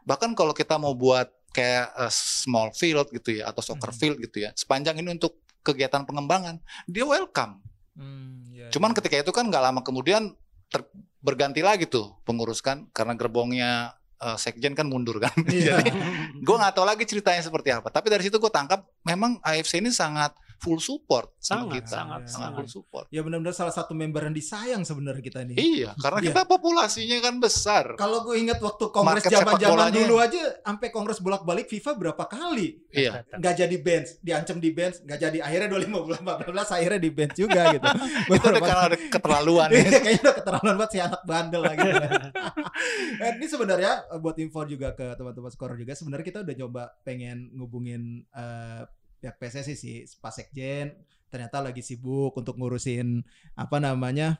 Bahkan 0.07 0.37
kalau 0.39 0.55
kita 0.55 0.79
mau 0.79 0.95
buat 0.95 1.27
kayak 1.51 1.87
eh, 2.07 2.13
small 2.15 2.71
field 2.73 3.11
gitu 3.11 3.43
ya 3.43 3.51
atau 3.51 3.61
soccer 3.61 3.91
Mhm. 3.91 3.99
field 3.99 4.17
gitu 4.23 4.47
ya, 4.47 4.51
sepanjang 4.55 4.99
ini 5.03 5.15
untuk 5.15 5.43
kegiatan 5.65 6.05
pengembangan, 6.05 6.61
dia 6.85 7.09
welcome. 7.09 7.59
Hmm, 7.97 8.53
iya, 8.53 8.69
Cuman 8.69 8.93
iya. 8.93 8.97
ketika 9.01 9.17
itu 9.23 9.33
kan 9.33 9.49
nggak 9.49 9.65
lama 9.65 9.81
kemudian 9.81 10.35
ter- 10.69 10.91
berganti 11.25 11.65
lagi 11.65 11.89
tuh 11.89 12.21
pengurus 12.29 12.61
kan 12.61 12.85
karena 12.93 13.17
gerbongnya 13.17 13.97
eh, 14.21 14.37
sekjen 14.39 14.77
kan 14.77 14.87
mundur 14.87 15.19
kan. 15.19 15.35
Iya. 15.49 15.79
Jadi 15.83 15.91
gue 16.39 16.57
nggak 16.57 16.75
tahu 16.77 16.87
lagi 16.87 17.05
ceritanya 17.09 17.43
seperti 17.43 17.75
apa. 17.75 17.89
Tapi 17.91 18.07
dari 18.13 18.23
situ 18.23 18.37
gue 18.37 18.53
tangkap 18.53 18.85
memang 19.03 19.41
AFC 19.43 19.81
ini 19.81 19.91
sangat 19.91 20.35
full 20.57 20.79
support 20.79 21.33
sama 21.37 21.67
Sangat, 21.67 21.75
kita, 21.77 21.89
sangat, 21.91 22.21
sangat 22.23 22.31
sangat. 22.31 22.55
full 22.57 22.71
support. 22.73 23.05
Ya 23.09 23.21
benar-benar 23.21 23.53
salah 23.53 23.71
satu 23.71 23.93
member 23.93 24.23
yang 24.23 24.33
disayang 24.33 24.83
sebenarnya 24.83 25.21
kita 25.21 25.41
nih. 25.43 25.57
Iya, 25.57 25.91
karena 25.97 26.19
Iya. 26.19 26.27
kita 26.31 26.41
populasinya 26.45 27.19
kan 27.21 27.35
besar. 27.37 27.85
Kalau 27.95 28.23
gue 28.23 28.37
ingat 28.37 28.59
waktu 28.59 28.85
kongres 28.87 29.25
zaman-zaman 29.25 29.91
dulu 29.91 30.17
aja 30.19 30.41
sampai 30.61 30.89
kongres 30.89 31.19
bolak-balik 31.19 31.67
FIFA 31.67 31.91
berapa 31.95 32.25
kali 32.25 32.81
Iya. 32.91 33.29
nggak 33.31 33.55
jadi 33.59 33.77
bench, 33.77 34.09
diancam 34.19 34.57
di 34.57 34.71
bench, 34.71 35.01
nggak 35.01 35.19
jadi 35.21 35.39
akhirnya 35.41 35.69
2015 35.69 36.23
akhirnya 36.71 36.99
di 36.99 37.11
bench 37.11 37.35
juga 37.35 37.61
gitu. 37.75 37.87
Itu 38.31 38.47
udah 38.47 38.63
karena 38.63 38.83
ada 38.89 38.97
keterlaluan 38.99 39.69
Iya, 39.69 39.81
ya. 39.81 39.91
kayaknya 40.01 40.23
udah 40.23 40.35
keterlaluan 40.35 40.75
banget 40.77 40.91
si 40.91 40.99
anak 40.99 41.23
bandel 41.25 41.63
lagi. 41.63 41.89
eh, 43.21 43.33
ini 43.35 43.47
sebenarnya 43.47 43.93
eh, 44.09 44.19
buat 44.19 44.37
info 44.37 44.65
juga 44.65 44.93
ke 44.93 45.15
teman-teman 45.15 45.51
skor 45.51 45.75
juga 45.75 45.93
sebenarnya 45.93 46.25
kita 46.25 46.39
udah 46.41 46.57
coba 46.59 46.83
pengen 47.03 47.53
ngubungin 47.53 48.03
eh, 48.31 48.83
pihak 49.25 49.41
PSSI 49.41 49.73
sih, 49.73 49.97
Pak 50.21 50.33
Sekjen 50.37 50.93
ternyata 51.33 51.59
lagi 51.59 51.83
sibuk 51.83 52.31
untuk 52.37 52.55
ngurusin 52.61 53.25
apa 53.59 53.83
namanya 53.83 54.39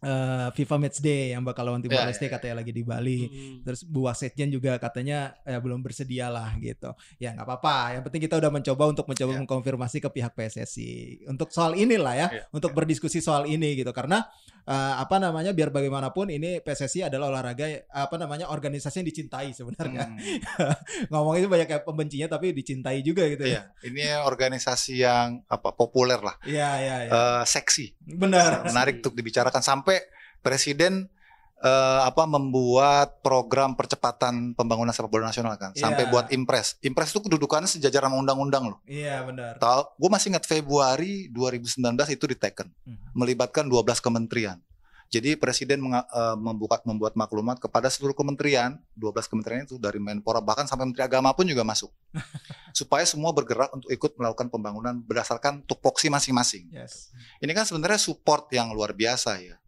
eh, 0.00 0.48
FIFA 0.52 0.76
Matchday 0.78 1.34
yang 1.34 1.42
bakal 1.42 1.64
lawan 1.64 1.80
Timor 1.80 1.98
Ya, 1.98 2.06
Leste 2.06 2.24
ya, 2.24 2.30
ya. 2.30 2.34
katanya 2.38 2.54
lagi 2.60 2.70
di 2.70 2.82
Bali. 2.82 3.20
Hmm. 3.26 3.56
Terus 3.62 3.82
Bu 3.82 4.06
Wasekjen 4.06 4.48
juga 4.48 4.78
katanya 4.78 5.34
ya 5.42 5.58
belum 5.58 5.80
bersedia 5.80 6.28
lah 6.28 6.54
gitu. 6.58 6.94
Ya 7.18 7.34
nggak 7.34 7.46
apa-apa. 7.46 7.98
Yang 7.98 8.02
penting 8.06 8.22
kita 8.24 8.36
udah 8.36 8.50
mencoba 8.50 8.84
untuk 8.86 9.06
mencoba 9.06 9.30
Ya. 9.30 9.38
mengkonfirmasi 9.40 9.98
ke 9.98 10.08
pihak 10.08 10.32
PSSI 10.32 10.90
untuk 11.26 11.50
soal 11.50 11.74
inilah 11.74 12.14
ya, 12.14 12.26
Ya, 12.28 12.42
untuk 12.50 12.72
berdiskusi 12.72 13.18
soal 13.18 13.44
ini 13.44 13.74
gitu. 13.74 13.90
Karena 13.90 14.24
eh, 14.64 14.94
apa 14.96 15.16
namanya 15.16 15.50
biar 15.50 15.68
bagaimanapun 15.68 16.28
ini 16.28 16.60
PSSI 16.60 17.08
adalah 17.08 17.32
olahraga 17.32 17.64
apa 17.88 18.14
namanya 18.16 18.48
organisasi 18.48 19.00
yang 19.00 19.08
dicintai 19.08 19.50
sebenarnya. 19.50 20.06
Hmm, 20.06 20.38
Ngomong 21.10 21.34
itu 21.36 21.48
banyak 21.48 21.82
pembencinya 21.82 22.28
tapi 22.28 22.52
dicintai 22.52 23.00
juga 23.00 23.24
gitu 23.26 23.44
ya. 23.44 23.64
Iya, 23.82 23.88
ini 23.88 24.02
organisasi 24.22 25.00
yang 25.00 25.40
apa 25.46 25.72
populer 25.72 26.20
lah, 26.20 26.36
Iya 26.44 26.68
iya 26.78 26.96
iya. 27.04 27.10
Eh, 27.10 27.42
seksi, 27.44 27.96
Benar. 28.04 28.68
menarik 28.68 29.00
untuk 29.00 29.16
dibicarakan 29.16 29.60
sampai 29.60 29.97
presiden 30.40 31.10
eh, 31.58 32.00
apa 32.06 32.22
membuat 32.22 33.18
program 33.18 33.74
percepatan 33.74 34.54
pembangunan 34.54 34.94
sepak 34.94 35.10
bola 35.10 35.26
nasional 35.26 35.58
kan, 35.58 35.74
sampai 35.74 36.06
Iya. 36.06 36.10
buat 36.14 36.26
impres. 36.30 36.78
Impres 36.80 37.10
itu 37.10 37.18
kedudukannya 37.18 37.66
sejajar 37.66 38.06
sama 38.06 38.14
undang-undang 38.14 38.70
loh. 38.70 38.78
Iya 38.86 39.26
benar. 39.26 39.58
Tahu, 39.58 39.82
gue 39.98 40.06
masih 40.08 40.30
ingat 40.30 40.46
Februari 40.46 41.26
2019 41.28 42.14
itu 42.14 42.30
diteken, 42.30 42.70
Hmm. 42.86 42.94
melibatkan 43.10 43.66
12 43.66 43.98
kementerian. 43.98 44.62
Jadi 45.08 45.34
presiden 45.34 45.82
eh, 45.88 46.04
membuka 46.38 46.78
membuat 46.84 47.16
maklumat 47.16 47.58
kepada 47.58 47.90
seluruh 47.90 48.14
kementerian, 48.14 48.78
12 48.94 49.26
kementerian 49.26 49.66
itu 49.66 49.80
dari 49.80 49.98
Menpora 49.98 50.38
bahkan 50.38 50.68
sampai 50.68 50.86
Menteri 50.86 51.10
Agama 51.10 51.34
pun 51.34 51.42
juga 51.42 51.66
masuk. 51.66 51.90
supaya 52.70 53.02
semua 53.02 53.34
bergerak 53.34 53.72
untuk 53.74 53.90
ikut 53.90 54.14
melakukan 54.14 54.46
pembangunan 54.46 54.94
berdasarkan 55.02 55.66
tupoksi 55.66 56.06
masing-masing. 56.06 56.70
Yes. 56.70 57.10
Ini 57.42 57.50
kan 57.50 57.66
sebenarnya 57.66 57.98
support 57.98 58.46
yang 58.54 58.70
luar 58.70 58.94
biasa 58.94 59.42
ya. 59.42 59.58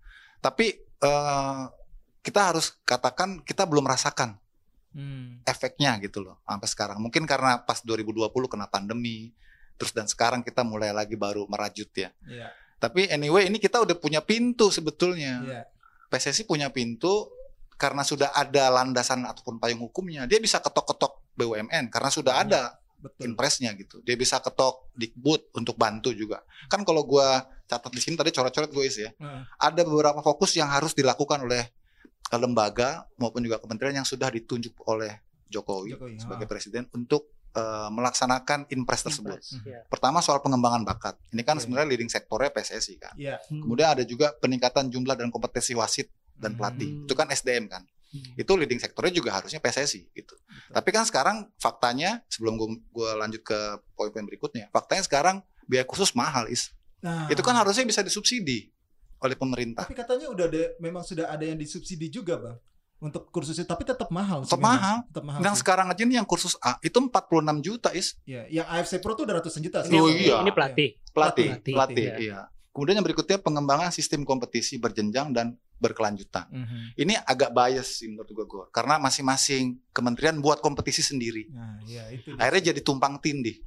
Tapi 0.40 0.66
eh, 0.80 1.62
kita 2.20 2.40
harus 2.52 2.76
katakan 2.84 3.40
kita 3.44 3.64
belum 3.64 3.84
merasakan 3.88 4.36
Hmm. 4.90 5.38
efeknya 5.46 6.02
gitu 6.02 6.18
loh 6.18 6.42
sampai 6.42 6.66
sekarang. 6.66 6.98
Mungkin 6.98 7.22
karena 7.22 7.62
pas 7.62 7.78
2020 7.78 8.26
kena 8.50 8.66
pandemi, 8.66 9.30
terus 9.78 9.94
dan 9.94 10.10
sekarang 10.10 10.42
kita 10.42 10.66
mulai 10.66 10.90
lagi 10.90 11.14
baru 11.14 11.46
merajut 11.46 11.86
ya. 11.94 12.10
Iya. 12.26 12.50
Tapi 12.82 13.06
anyway 13.06 13.46
ini 13.46 13.62
kita 13.62 13.78
udah 13.78 13.94
punya 13.94 14.18
pintu 14.18 14.66
sebetulnya. 14.74 15.46
Iya. 15.46 15.62
PSSI 16.10 16.42
punya 16.42 16.74
pintu 16.74 17.30
karena 17.78 18.02
sudah 18.02 18.34
ada 18.34 18.66
landasan 18.66 19.22
ataupun 19.22 19.62
payung 19.62 19.78
hukumnya. 19.78 20.26
Dia 20.26 20.42
bisa 20.42 20.58
ketok-ketok 20.58 21.22
BUMN 21.38 21.86
karena 21.86 22.10
sudah 22.10 22.34
Iya. 22.42 22.44
ada 22.50 22.60
Betul. 23.00 23.32
impresnya 23.32 23.72
gitu. 23.74 24.04
Dia 24.04 24.14
bisa 24.14 24.38
ketok 24.44 24.92
Dikbud 24.92 25.56
untuk 25.56 25.80
bantu 25.80 26.12
juga. 26.12 26.44
Kan 26.68 26.84
kalau 26.84 27.08
gua 27.08 27.48
catat 27.70 27.92
di 27.94 28.00
sini 28.02 28.18
tadi 28.18 28.34
coret-coret 28.34 28.70
gue 28.74 28.84
isi 28.84 29.06
ya. 29.06 29.10
Heeh. 29.14 29.42
Ada 29.62 29.86
beberapa 29.86 30.18
fokus 30.26 30.58
yang 30.58 30.66
harus 30.66 30.90
dilakukan 30.90 31.46
oleh 31.46 31.62
eh, 32.34 32.40
lembaga 32.40 33.06
maupun 33.14 33.46
juga 33.46 33.62
kementerian 33.62 34.02
yang 34.02 34.08
sudah 34.08 34.26
ditunjuk 34.34 34.74
oleh 34.90 35.22
Jokowi, 35.50 35.94
Jokowi, 35.94 36.14
sebagai 36.18 36.46
ah. 36.46 36.50
presiden 36.50 36.84
untuk 36.90 37.30
eh, 37.54 37.88
melaksanakan 37.94 38.66
impres 38.74 39.06
tersebut. 39.06 39.38
Impres, 39.38 39.62
ya. 39.62 39.80
Pertama 39.86 40.18
soal 40.18 40.42
pengembangan 40.42 40.82
bakat. 40.82 41.14
Ini 41.30 41.46
kan 41.46 41.56
Oke. 41.58 41.70
sebenarnya 41.70 41.88
leading 41.94 42.10
sektornya 42.10 42.50
PSSI 42.50 42.94
kan. 42.98 43.14
Iya. 43.14 43.38
Hmm. 43.46 43.62
Kemudian 43.62 43.94
ada 43.94 44.02
juga 44.02 44.34
peningkatan 44.42 44.90
jumlah 44.90 45.14
dan 45.14 45.30
kompetensi 45.30 45.78
wasit 45.78 46.10
dan 46.34 46.58
pelatih. 46.58 46.90
Hmm. 46.90 47.06
Itu 47.06 47.14
kan 47.14 47.30
SDM 47.30 47.70
kan. 47.70 47.86
Hmm. 48.10 48.34
Itu 48.34 48.58
leading 48.58 48.78
sektornya 48.78 49.14
juga 49.14 49.30
harusnya 49.32 49.58
PSSI 49.58 50.10
gitu. 50.10 50.34
Tapi 50.68 50.88
kan 50.90 51.06
sekarang 51.06 51.46
faktanya 51.56 52.26
sebelum 52.26 52.58
gue 52.82 53.10
lanjut 53.14 53.38
ke 53.40 53.58
poin-poin 53.94 54.26
berikutnya, 54.26 54.66
faktanya 54.68 55.06
sekarang 55.06 55.36
biaya 55.64 55.86
khusus 55.86 56.10
mahal 56.12 56.50
is. 56.50 56.74
Nah, 57.00 57.30
Itu 57.30 57.40
kan 57.40 57.54
harusnya 57.54 57.86
bisa 57.86 58.02
disubsidi 58.02 58.68
oleh 59.18 59.38
pemerintah. 59.38 59.86
Tapi 59.86 59.94
katanya 59.94 60.26
udah 60.26 60.44
ada 60.44 60.62
memang 60.78 61.06
sudah 61.06 61.30
ada 61.30 61.44
yang 61.46 61.54
disubsidi 61.54 62.10
juga, 62.10 62.36
Bang. 62.36 62.58
Untuk 63.00 63.32
kursus 63.32 63.56
itu 63.56 63.64
tapi 63.64 63.86
tetap 63.88 64.12
mahal. 64.12 64.44
sih 64.44 64.52
Tetap 64.52 64.60
mahal. 64.60 64.96
Tetap 65.08 65.24
mahal. 65.24 65.40
Yang 65.40 65.54
sih. 65.56 65.60
sekarang 65.64 65.86
aja 65.88 66.02
nih 66.04 66.16
yang 66.20 66.28
kursus 66.28 66.52
A 66.60 66.76
itu 66.82 66.98
46 67.00 67.08
juta 67.64 67.88
is 67.96 68.12
Iya, 68.28 68.44
yang 68.52 68.66
AFC 68.68 69.00
Pro 69.00 69.16
tuh 69.16 69.24
udah 69.24 69.40
ratusan 69.40 69.64
juta 69.64 69.80
Ini, 69.88 69.96
Oh, 69.96 70.04
iya. 70.12 70.44
ini 70.44 70.52
pelatih. 70.52 71.00
pelatih, 71.14 71.48
Pelatih, 71.56 71.72
pelatih, 71.72 72.04
iya. 72.04 72.16
iya. 72.20 72.38
Kemudian 72.70 73.00
yang 73.00 73.06
berikutnya 73.08 73.40
pengembangan 73.40 73.88
sistem 73.88 74.20
kompetisi 74.22 74.76
berjenjang 74.76 75.32
dan 75.32 75.56
berkelanjutan. 75.80 76.46
Mhm. 76.52 76.78
Ini 77.00 77.14
agak 77.24 77.50
bias 77.50 78.04
sih 78.04 78.12
menurut 78.12 78.28
gue, 78.28 78.46
Gor. 78.46 78.66
karena 78.70 79.00
masing-masing 79.00 79.80
kementerian 79.90 80.36
buat 80.38 80.60
kompetisi 80.60 81.00
sendiri. 81.00 81.48
Nah, 81.50 81.80
iya 81.88 82.06
itu. 82.12 82.36
Akhirnya 82.36 82.70
jadi 82.70 82.80
tumpang 82.84 83.16
tindih. 83.18 83.58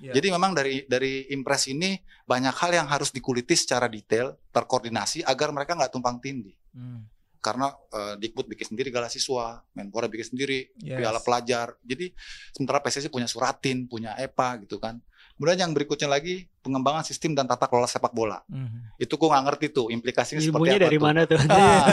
Iya. 0.00 0.16
Jadi 0.18 0.26
memang 0.32 0.56
dari 0.56 0.82
dari 0.88 1.28
impres 1.30 1.70
ini 1.70 1.94
banyak 2.26 2.56
hal 2.56 2.72
yang 2.74 2.88
harus 2.90 3.14
dikuliti 3.14 3.54
secara 3.54 3.86
detail, 3.86 4.34
terkoordinasi 4.50 5.22
agar 5.22 5.54
mereka 5.54 5.78
nggak 5.78 5.92
tumpang 5.92 6.18
tindih. 6.18 6.56
Hmm. 6.74 7.06
Karena 7.40 7.72
eh, 7.72 8.14
Dikbud 8.20 8.48
bikin 8.48 8.74
sendiri 8.74 8.88
gala 8.92 9.08
siswa, 9.08 9.60
Menpora 9.72 10.08
bikin 10.08 10.36
sendiri 10.36 10.72
Yes. 10.80 11.00
piala 11.00 11.20
pelajar. 11.24 11.76
Jadi 11.84 12.12
sementara 12.52 12.80
PSSI 12.84 13.08
punya 13.08 13.28
suratin, 13.28 13.88
punya 13.88 14.12
EPA 14.18 14.60
gitu 14.64 14.76
kan. 14.80 15.00
Kemudian 15.40 15.56
yang 15.58 15.72
berikutnya 15.72 16.04
lagi 16.06 16.44
pengembangan 16.60 17.00
sistem 17.00 17.32
dan 17.32 17.48
tata 17.48 17.64
kelola 17.64 17.88
sepak 17.88 18.12
bola. 18.12 18.44
Mhm. 18.46 19.00
Itu 19.00 19.16
gue 19.16 19.24
nggak 19.26 19.44
ngerti 19.46 19.66
tuh 19.72 19.88
implikasinya 19.88 20.36
seperti 20.36 20.52
Ilmunya 20.52 20.76
apa 20.76 20.84
dari 20.84 20.94
tuh. 20.94 21.02
mana 21.02 21.20
tuh? 21.24 21.40
Ah, 21.48 21.86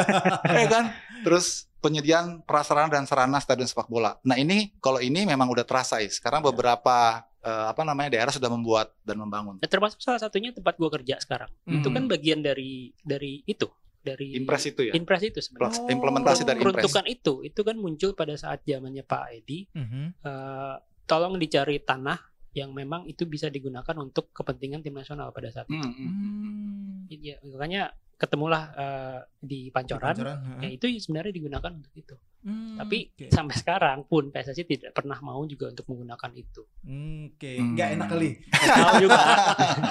ya 0.60 0.68
kan? 0.68 0.86
Terus 1.24 1.46
penyediaan 1.78 2.44
prasarana 2.44 2.92
dan 2.92 3.08
sarana 3.08 3.40
stadion 3.40 3.64
sepak 3.66 3.88
bola. 3.88 4.20
Nah 4.22 4.36
ini 4.36 4.76
kalau 4.78 5.00
ini 5.00 5.24
memang 5.24 5.48
udah 5.48 5.64
terasa 5.64 5.98
is. 5.98 6.20
Sekarang 6.20 6.44
Ya. 6.44 6.46
beberapa 6.46 6.98
eh, 7.40 7.66
apa 7.66 7.80
namanya 7.82 8.12
daerah 8.12 8.28
sudah 8.30 8.52
membuat 8.52 8.92
dan 9.02 9.16
membangun. 9.16 9.56
Nah, 9.58 9.70
termasuk 9.70 9.98
salah 9.98 10.20
satunya 10.20 10.52
tempat 10.52 10.76
gua 10.76 10.92
kerja 10.92 11.16
sekarang. 11.18 11.48
Itu 11.64 11.88
Hmm. 11.88 11.96
kan 11.96 12.04
bagian 12.10 12.44
dari 12.44 12.92
dari 13.00 13.40
itu, 13.42 13.72
dari 13.98 14.36
Impres 14.36 14.68
itu 14.68 14.84
ya. 14.84 14.92
Impres 14.92 15.24
itu 15.24 15.40
sebenarnya. 15.40 15.64
Plaks- 15.72 15.88
implementasi 15.88 16.42
dari 16.44 16.60
impres. 16.60 16.76
Peruntukan 16.84 17.06
itu, 17.08 17.34
itu 17.42 17.62
kan 17.62 17.76
muncul 17.76 18.12
pada 18.12 18.36
saat 18.36 18.60
zamannya 18.62 19.00
Pak 19.02 19.24
Edi. 19.34 19.64
Mhm. 19.70 20.20
Eh, 20.20 20.76
tolong 21.06 21.40
dicari 21.40 21.80
tanah 21.80 22.20
yang 22.58 22.74
memang 22.74 23.06
itu 23.06 23.24
bisa 23.24 23.48
digunakan 23.48 23.94
untuk 23.96 24.34
kepentingan 24.34 24.82
tim 24.82 24.92
nasional 24.92 25.30
pada 25.30 25.48
saat 25.48 25.68
itu. 25.68 25.78
Hmm. 25.78 27.06
Ya, 27.08 27.38
makanya 27.44 27.84
ketemulah 28.16 28.64
eh, 28.74 29.20
di 29.38 29.70
Pancoran. 29.70 30.12
Pancoran, 30.12 30.38
Ya, 30.60 30.70
itu 30.72 30.90
sebenarnya 30.98 31.30
digunakan 31.32 31.70
untuk 31.70 31.94
itu. 31.94 32.18
Hmm, 32.40 32.74
Tapi 32.76 33.12
oke. 33.12 33.26
sampai 33.30 33.56
sekarang 33.56 33.98
pun 34.04 34.30
PSSI 34.30 34.64
tidak 34.64 34.92
pernah 34.92 35.20
mau 35.20 35.46
juga 35.46 35.68
untuk 35.68 35.86
menggunakan 35.86 36.32
itu. 36.34 36.66
Hmm, 36.82 37.30
Oke, 37.30 37.54
Hmm. 37.56 37.76
nggak 37.76 37.90
enak 37.94 38.08
kali. 38.08 38.30
Tahu 38.50 38.94
juga. 39.00 39.22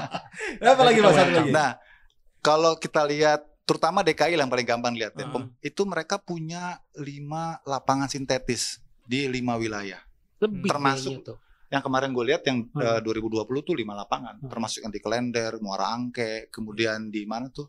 Apa 0.67 0.83
lagi 0.83 0.99
Mas? 1.01 1.15
Satu 1.15 1.33
lagi. 1.33 1.51
Nah, 1.51 1.71
kalau 2.41 2.75
kita 2.75 3.03
lihat 3.05 3.41
terutama 3.63 4.01
DKI 4.01 4.35
yang 4.37 4.47
paling 4.47 4.65
gampang 4.65 4.95
lihat 4.95 5.15
ya, 5.15 5.23
Ah. 5.23 5.33
pem- 5.33 5.53
itu 5.61 5.83
mereka 5.83 6.19
punya 6.19 6.63
lima 6.95 7.59
lapangan 7.63 8.07
sintetis 8.07 8.79
di 9.03 9.27
lima 9.27 9.55
wilayah. 9.55 10.03
Lebih 10.39 10.67
Termasuk-. 10.67 11.46
Yang 11.67 11.83
kemarin 11.83 12.11
gue 12.11 12.25
lihat 12.25 12.43
yang 12.47 12.63
Hmm. 12.69 12.79
eh, 12.79 13.01
2020 13.03 13.63
tuh 13.63 13.75
lima 13.75 13.95
lapangan, 13.95 14.39
Hmm. 14.39 14.47
termasuk 14.47 14.87
yang 14.87 14.91
di 14.91 15.01
Klender, 15.01 15.59
Muara 15.59 15.91
Angke, 15.91 16.47
kemudian 16.49 17.11
di 17.11 17.27
mana 17.27 17.51
tuh 17.51 17.67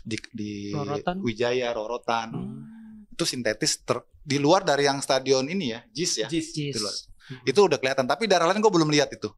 di, 0.00 0.16
di 0.32 0.52
Rorotan. 0.70 1.20
Wijaya, 1.20 1.68
Rorotan. 1.70 2.28
Hmm. 2.32 3.08
Itu 3.10 3.24
sintetis 3.24 3.80
ter- 3.80 4.04
di 4.20 4.36
luar 4.36 4.62
dari 4.62 4.84
yang 4.84 4.98
stadion 4.98 5.46
ini 5.46 5.70
ya, 5.70 5.80
JIS 5.86 6.12
ya. 6.18 6.28
Jis. 6.28 6.48
Jis. 6.52 6.76
Hmm. 7.26 7.42
Itu 7.42 7.66
udah 7.66 7.76
kelihatan, 7.76 8.04
tapi 8.04 8.24
daerah 8.24 8.46
lain 8.46 8.58
gue 8.58 8.70
belum 8.70 8.88
lihat 8.88 9.10
itu. 9.10 9.28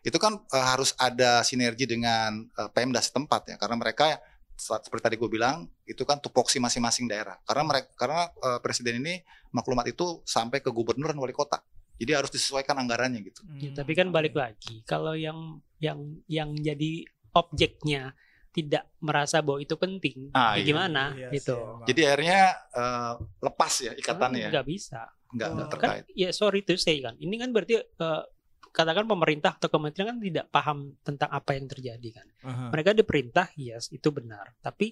Itu 0.00 0.16
kan 0.16 0.38
eh, 0.40 0.66
harus 0.66 0.94
ada 0.96 1.42
sinergi 1.42 1.84
dengan 1.84 2.46
eh, 2.46 2.70
Pemda 2.70 2.98
setempat 2.98 3.50
ya, 3.50 3.56
karena 3.56 3.76
mereka 3.76 4.20
saat- 4.54 4.84
seperti 4.84 5.02
tadi 5.02 5.16
gue 5.16 5.24
bilang 5.26 5.64
itu 5.84 6.04
kan 6.04 6.20
tupoksi 6.20 6.60
masing-masing 6.60 7.08
daerah 7.08 7.40
karena 7.42 7.64
mereka 7.64 7.88
karena 7.96 8.28
eh, 8.28 8.58
presiden 8.60 9.00
ini 9.00 9.16
maklumat 9.50 9.88
itu 9.88 10.20
sampai 10.22 10.60
ke 10.60 10.68
gubernur 10.68 11.08
dan 11.08 11.16
wali 11.16 11.32
kota 11.32 11.64
jadi 12.00 12.16
harus 12.16 12.30
disesuaikan 12.30 12.74
anggarannya 12.74 13.20
gitu 13.22 13.44
Ya, 13.54 13.70
tapi 13.70 13.92
kan 13.92 14.08
balik 14.08 14.32
lagi, 14.32 14.80
kalau 14.82 15.12
yang 15.12 15.60
yang 15.78 16.00
yang 16.26 16.56
jadi 16.56 17.04
objeknya 17.30 18.16
tidak 18.50 18.90
merasa 18.98 19.38
bahwa 19.38 19.60
itu 19.60 19.76
penting, 19.76 20.32
Ah, 20.32 20.56
ya 20.56 20.58
iya. 20.58 20.66
gimana 20.66 21.02
Iya 21.14 21.28
gitu? 21.30 21.54
sih, 21.54 21.86
jadi 21.86 22.00
akhirnya 22.08 22.40
eh, 22.72 23.12
lepas 23.40 23.72
ya 23.78 23.92
ikatannya 23.94 24.40
ya 24.40 24.50
Nggak 24.50 24.66
bisa. 24.66 25.02
nggak 25.30 25.48
nggak 25.48 25.62
Oh. 25.62 25.70
terkait 25.70 26.04
Kan, 26.04 26.16
ya 26.16 26.30
sorry 26.32 26.60
to 26.60 26.74
say 26.74 26.98
kan, 26.98 27.14
ini 27.16 27.36
kan 27.36 27.52
berarti 27.52 27.78
eh, 27.78 28.22
katakan 28.70 29.04
pemerintah 29.04 29.54
atau 29.54 29.68
kementerian 29.68 30.10
kan 30.10 30.18
tidak 30.18 30.46
paham 30.48 30.78
tentang 31.00 31.26
apa 31.28 31.50
yang 31.52 31.66
terjadi 31.66 32.08
kan. 32.12 32.26
Aha. 32.42 32.64
Mereka 32.70 32.94
diperintah, 32.94 33.50
yes 33.54 33.90
itu 33.90 34.10
benar, 34.10 34.56
tapi 34.58 34.90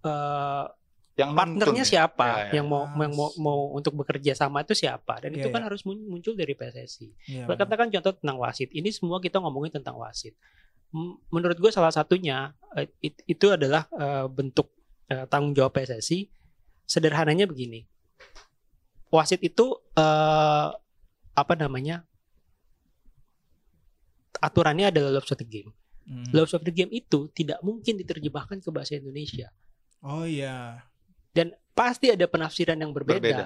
eh, 0.00 0.64
yang 1.20 1.30
partnernya 1.32 1.82
ya. 1.82 1.88
siapa 1.88 2.24
Ya, 2.24 2.36
ya. 2.42 2.50
yang 2.56 2.66
mau 2.66 2.84
yang 2.90 3.12
mau 3.12 3.28
mau 3.36 3.58
untuk 3.72 3.92
bekerja 3.94 4.32
sama 4.32 4.60
itu 4.60 4.72
siapa 4.72 5.18
dan 5.18 5.30
Iya, 5.30 5.38
itu 5.38 5.48
kan 5.48 5.60
iya. 5.60 5.66
harus 5.66 5.82
mun- 5.82 6.06
muncul 6.06 6.32
dari 6.32 6.52
PSSI. 6.52 7.06
Iya, 7.26 7.44
Kalau 7.44 7.54
benar. 7.54 7.66
katakan 7.66 7.86
contoh 7.90 8.12
tentang 8.14 8.38
wasit, 8.38 8.68
ini 8.70 8.88
semua 8.88 9.18
kita 9.18 9.36
ngomongin 9.36 9.72
tentang 9.72 9.94
wasit. 9.94 10.32
Menurut 11.28 11.54
gue 11.54 11.68
salah 11.68 11.90
satunya 11.90 12.50
eh, 12.72 12.88
it- 13.00 13.22
itu 13.24 13.46
adalah 13.48 13.86
eh, 13.90 14.26
bentuk 14.26 14.72
eh, 15.06 15.26
tanggung 15.26 15.52
jawab 15.52 15.70
PSSI. 15.72 16.26
Sederhananya 16.82 17.44
begini, 17.44 17.86
wasit 19.08 19.38
itu 19.40 19.78
apa 21.32 21.54
namanya? 21.54 22.02
Aturannya 24.36 24.88
adalah 24.88 25.10
laws 25.12 25.28
of 25.28 25.36
the 25.36 25.44
game. 25.44 25.70
Hmm. 26.02 26.26
Laws 26.32 26.50
of 26.50 26.62
the 26.62 26.72
game 26.72 26.90
itu 26.90 27.28
tidak 27.30 27.60
mungkin 27.60 27.94
diterjemahkan 27.94 28.58
ke 28.58 28.68
bahasa 28.68 28.96
Indonesia 28.96 29.52
Oh 30.00 30.24
iya. 30.24 30.82
Dan 31.30 31.54
pasti 31.70 32.12
ada 32.12 32.26
penafsiran 32.28 32.76
yang 32.76 32.92
berbeda 32.92 33.22
berbeda 33.22 33.44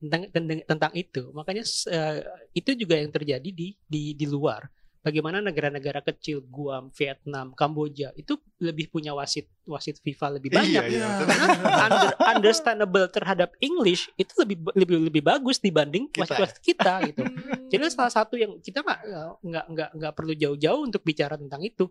tentang 0.00 0.22
tentang, 0.32 0.58
tentang 0.64 0.92
itu. 0.96 1.22
Makanya 1.34 1.64
eh, 1.92 2.18
itu 2.56 2.70
juga 2.72 2.96
yang 2.96 3.12
terjadi 3.12 3.48
di 3.52 3.76
di 3.84 4.14
di 4.14 4.26
luar. 4.26 4.64
Bagaimana 5.06 5.38
negara-negara 5.38 6.02
kecil, 6.02 6.42
Guam, 6.50 6.90
Vietnam, 6.90 7.54
Kamboja 7.54 8.10
itu 8.18 8.42
lebih 8.58 8.90
punya 8.90 9.14
wasit 9.14 9.46
wasit 9.62 10.02
FIFA 10.02 10.42
lebih 10.42 10.50
banyak. 10.50 10.82
Iya, 10.82 10.98
iya. 10.98 11.06
Karena 11.22 11.46
under, 11.86 12.10
understandable 12.26 13.06
terhadap 13.06 13.54
English 13.62 14.10
itu 14.18 14.34
lebih 14.42 14.66
lebih 14.74 14.96
lebih 15.06 15.22
bagus 15.22 15.62
dibanding 15.62 16.10
Kita, 16.10 16.26
wasit-wasit 16.26 16.58
kita 16.58 17.06
gitu. 17.06 17.22
Jadi 17.70 17.82
salah 17.94 18.10
satu 18.10 18.34
yang 18.34 18.58
kita 18.58 18.82
nggak 18.82 19.00
nggak 19.46 19.66
nggak 19.70 19.90
nggak 19.94 20.12
perlu 20.18 20.34
jauh-jauh 20.34 20.82
untuk 20.82 21.06
bicara 21.06 21.38
tentang 21.38 21.62
itu. 21.62 21.86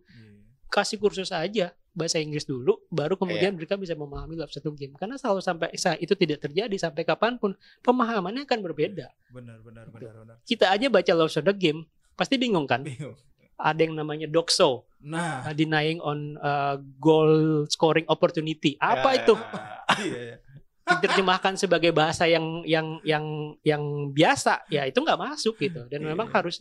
Kasih 0.67 0.99
kursus 0.99 1.31
aja 1.31 1.71
bahasa 1.95 2.19
Inggris 2.19 2.43
dulu, 2.43 2.83
baru 2.91 3.15
kemudian 3.15 3.55
mereka 3.55 3.73
bisa 3.73 3.95
memahami 3.95 4.35
love 4.35 4.51
satu 4.51 4.75
game. 4.75 4.93
Karena 4.93 5.15
selalu 5.15 5.39
sampai 5.39 5.71
sa- 5.79 5.95
itu 5.95 6.11
tidak 6.13 6.43
terjadi 6.43 6.75
sampai 6.75 7.01
kapan 7.01 7.39
pun 7.39 7.55
pemahamannya 7.81 8.43
akan 8.43 8.59
berbeda. 8.61 9.07
Benar, 9.31 9.63
benar, 9.63 9.87
benar, 9.89 10.13
benar. 10.13 10.35
Kita 10.43 10.69
aja 10.69 10.91
baca 10.91 11.11
love 11.15 11.31
the 11.31 11.55
game 11.55 11.87
pasti 12.13 12.35
bingung 12.35 12.67
kan? 12.67 12.83
Bingung. 12.83 13.15
Ada 13.55 13.87
yang 13.87 13.95
namanya 13.95 14.27
doxo, 14.27 14.83
Nah, 14.99 15.45
uh, 15.47 15.53
denying 15.55 16.03
on 16.03 16.35
uh, 16.35 16.75
goal 16.99 17.63
scoring 17.71 18.03
opportunity. 18.11 18.75
Apa 18.75 19.15
Ya, 19.15 19.17
itu? 19.23 19.33
iya, 20.03 20.19
iya. 20.19 20.37
Diterjemahkan 20.85 21.55
sebagai 21.55 21.89
bahasa 21.89 22.27
yang 22.27 22.61
yang 22.67 22.99
yang 23.01 23.25
yang 23.63 23.81
biasa, 24.11 24.67
ya 24.67 24.83
itu 24.83 24.99
nggak 24.99 25.17
masuk 25.17 25.55
gitu. 25.57 25.87
Dan 25.87 26.03
Iya. 26.03 26.07
memang 26.11 26.27
harus 26.29 26.59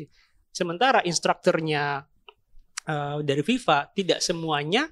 sementara 0.49 1.03
instrukturnya 1.03 2.07
uh, 2.87 3.19
dari 3.21 3.43
FIFA 3.43 3.91
tidak 3.91 4.21
semuanya 4.21 4.87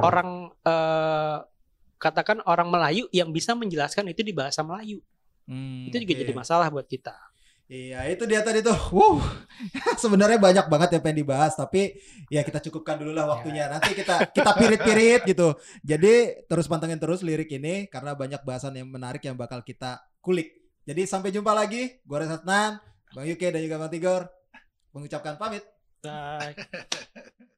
orang 0.00 0.52
uh, 0.64 1.44
katakan 2.00 2.40
orang 2.44 2.68
Melayu 2.68 3.08
yang 3.12 3.32
bisa 3.32 3.56
menjelaskan 3.56 4.08
itu 4.12 4.20
di 4.20 4.32
bahasa 4.36 4.60
Melayu. 4.60 5.00
Hmm, 5.44 5.88
Itu 5.88 6.00
juga 6.00 6.14
oke. 6.16 6.20
jadi 6.24 6.32
masalah 6.32 6.66
buat 6.72 6.88
kita. 6.88 7.12
Iya, 7.64 8.12
itu 8.12 8.28
dia 8.28 8.44
tadi 8.44 8.60
tuh. 8.60 8.76
Wow. 8.92 9.24
Sebenarnya 10.02 10.36
banyak 10.36 10.68
banget 10.68 10.88
yang 10.96 11.02
pengen 11.04 11.24
dibahas, 11.24 11.56
tapi 11.56 11.96
ya 12.28 12.44
kita 12.44 12.60
cukupkan 12.60 13.00
dulu 13.00 13.16
lah 13.16 13.24
waktunya. 13.24 13.72
Nanti 13.72 13.96
kita 13.96 14.28
kita 14.36 14.52
pirit-pirit 14.52 15.24
gitu. 15.32 15.56
Jadi 15.80 16.44
terus 16.44 16.68
pantengin 16.68 17.00
terus 17.00 17.24
lirik 17.24 17.48
ini 17.56 17.88
karena 17.88 18.12
banyak 18.12 18.44
bahasan 18.44 18.76
yang 18.76 18.88
menarik 18.92 19.24
yang 19.24 19.36
bakal 19.36 19.64
kita 19.64 20.04
kulik. 20.20 20.52
Jadi 20.84 21.08
sampai 21.08 21.32
jumpa 21.32 21.56
lagi. 21.56 22.04
Gue 22.04 22.20
Resatnan, 22.20 22.84
Bang 23.16 23.24
Yuke 23.24 23.48
dan 23.48 23.64
juga 23.64 23.80
Bang 23.80 23.88
Tigor 23.88 24.28
mengucapkan 24.92 25.40
pamit. 25.40 25.64
Bye. 26.04 26.52